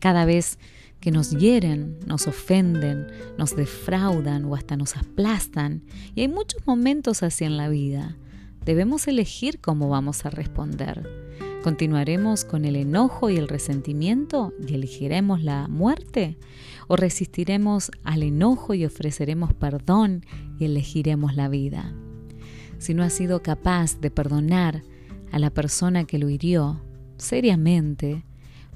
Cada 0.00 0.24
vez 0.24 0.58
que 1.02 1.10
nos 1.10 1.30
hieren, 1.30 1.98
nos 2.06 2.28
ofenden, 2.28 3.08
nos 3.36 3.56
defraudan 3.56 4.44
o 4.44 4.54
hasta 4.54 4.76
nos 4.76 4.96
aplastan. 4.96 5.82
Y 6.14 6.20
hay 6.20 6.28
muchos 6.28 6.64
momentos 6.64 7.24
así 7.24 7.44
en 7.44 7.56
la 7.56 7.68
vida. 7.68 8.16
Debemos 8.64 9.08
elegir 9.08 9.60
cómo 9.60 9.88
vamos 9.88 10.24
a 10.24 10.30
responder. 10.30 11.02
¿Continuaremos 11.64 12.44
con 12.44 12.64
el 12.64 12.76
enojo 12.76 13.30
y 13.30 13.36
el 13.36 13.48
resentimiento 13.48 14.54
y 14.64 14.74
elegiremos 14.74 15.42
la 15.42 15.66
muerte? 15.66 16.38
¿O 16.86 16.94
resistiremos 16.94 17.90
al 18.04 18.22
enojo 18.22 18.72
y 18.72 18.84
ofreceremos 18.84 19.52
perdón 19.54 20.24
y 20.60 20.66
elegiremos 20.66 21.34
la 21.34 21.48
vida? 21.48 21.92
Si 22.78 22.94
no 22.94 23.02
ha 23.02 23.10
sido 23.10 23.42
capaz 23.42 24.00
de 24.00 24.12
perdonar 24.12 24.84
a 25.32 25.40
la 25.40 25.50
persona 25.50 26.04
que 26.04 26.18
lo 26.18 26.28
hirió 26.28 26.80
seriamente, 27.16 28.24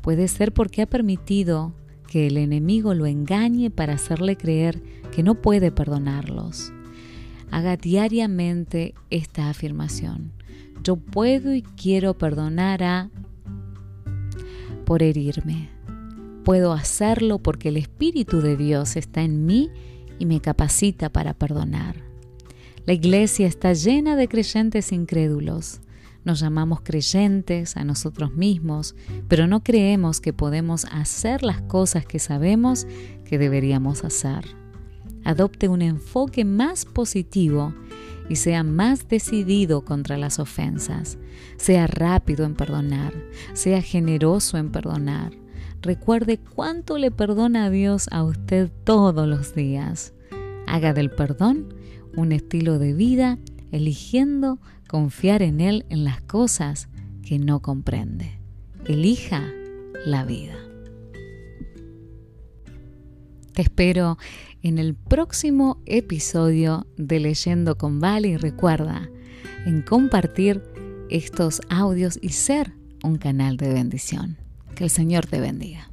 puede 0.00 0.26
ser 0.26 0.52
porque 0.52 0.82
ha 0.82 0.86
permitido 0.86 1.72
que 2.16 2.28
el 2.28 2.38
enemigo 2.38 2.94
lo 2.94 3.04
engañe 3.04 3.68
para 3.68 3.92
hacerle 3.92 4.38
creer 4.38 4.82
que 5.14 5.22
no 5.22 5.34
puede 5.34 5.70
perdonarlos. 5.70 6.72
Haga 7.50 7.76
diariamente 7.76 8.94
esta 9.10 9.50
afirmación. 9.50 10.32
Yo 10.82 10.96
puedo 10.96 11.54
y 11.54 11.60
quiero 11.60 12.16
perdonar 12.16 12.82
a 12.82 13.10
por 14.86 15.02
herirme. 15.02 15.68
Puedo 16.42 16.72
hacerlo 16.72 17.38
porque 17.38 17.68
el 17.68 17.76
Espíritu 17.76 18.40
de 18.40 18.56
Dios 18.56 18.96
está 18.96 19.20
en 19.20 19.44
mí 19.44 19.68
y 20.18 20.24
me 20.24 20.40
capacita 20.40 21.12
para 21.12 21.34
perdonar. 21.34 21.96
La 22.86 22.94
iglesia 22.94 23.46
está 23.46 23.74
llena 23.74 24.16
de 24.16 24.26
creyentes 24.26 24.90
incrédulos 24.90 25.82
nos 26.26 26.40
llamamos 26.40 26.80
creyentes 26.82 27.76
a 27.76 27.84
nosotros 27.84 28.34
mismos, 28.34 28.96
pero 29.28 29.46
no 29.46 29.62
creemos 29.62 30.20
que 30.20 30.32
podemos 30.32 30.84
hacer 30.86 31.44
las 31.44 31.62
cosas 31.62 32.04
que 32.04 32.18
sabemos 32.18 32.86
que 33.24 33.38
deberíamos 33.38 34.04
hacer. 34.04 34.44
Adopte 35.24 35.68
un 35.68 35.82
enfoque 35.82 36.44
más 36.44 36.84
positivo 36.84 37.72
y 38.28 38.36
sea 38.36 38.64
más 38.64 39.08
decidido 39.08 39.84
contra 39.84 40.16
las 40.16 40.40
ofensas. 40.40 41.16
Sea 41.58 41.86
rápido 41.86 42.44
en 42.44 42.54
perdonar, 42.54 43.12
sea 43.52 43.80
generoso 43.80 44.58
en 44.58 44.72
perdonar. 44.72 45.32
Recuerde 45.80 46.38
cuánto 46.38 46.98
le 46.98 47.12
perdona 47.12 47.66
a 47.66 47.70
Dios 47.70 48.08
a 48.10 48.24
usted 48.24 48.70
todos 48.82 49.28
los 49.28 49.54
días. 49.54 50.12
Haga 50.66 50.92
del 50.92 51.10
perdón 51.10 51.72
un 52.16 52.32
estilo 52.32 52.80
de 52.80 52.94
vida 52.94 53.38
eligiendo 53.70 54.58
confiar 54.86 55.42
en 55.42 55.60
Él 55.60 55.86
en 55.88 56.04
las 56.04 56.20
cosas 56.22 56.88
que 57.22 57.38
no 57.38 57.60
comprende. 57.60 58.38
Elija 58.86 59.42
la 60.04 60.24
vida. 60.24 60.56
Te 63.52 63.62
espero 63.62 64.18
en 64.62 64.78
el 64.78 64.94
próximo 64.94 65.80
episodio 65.86 66.86
de 66.96 67.20
Leyendo 67.20 67.78
con 67.78 68.00
Vale 68.00 68.28
y 68.28 68.36
recuerda 68.36 69.08
en 69.64 69.82
compartir 69.82 70.62
estos 71.08 71.60
audios 71.70 72.18
y 72.20 72.30
ser 72.30 72.72
un 73.02 73.16
canal 73.16 73.56
de 73.56 73.72
bendición. 73.72 74.36
Que 74.74 74.84
el 74.84 74.90
Señor 74.90 75.26
te 75.26 75.40
bendiga. 75.40 75.90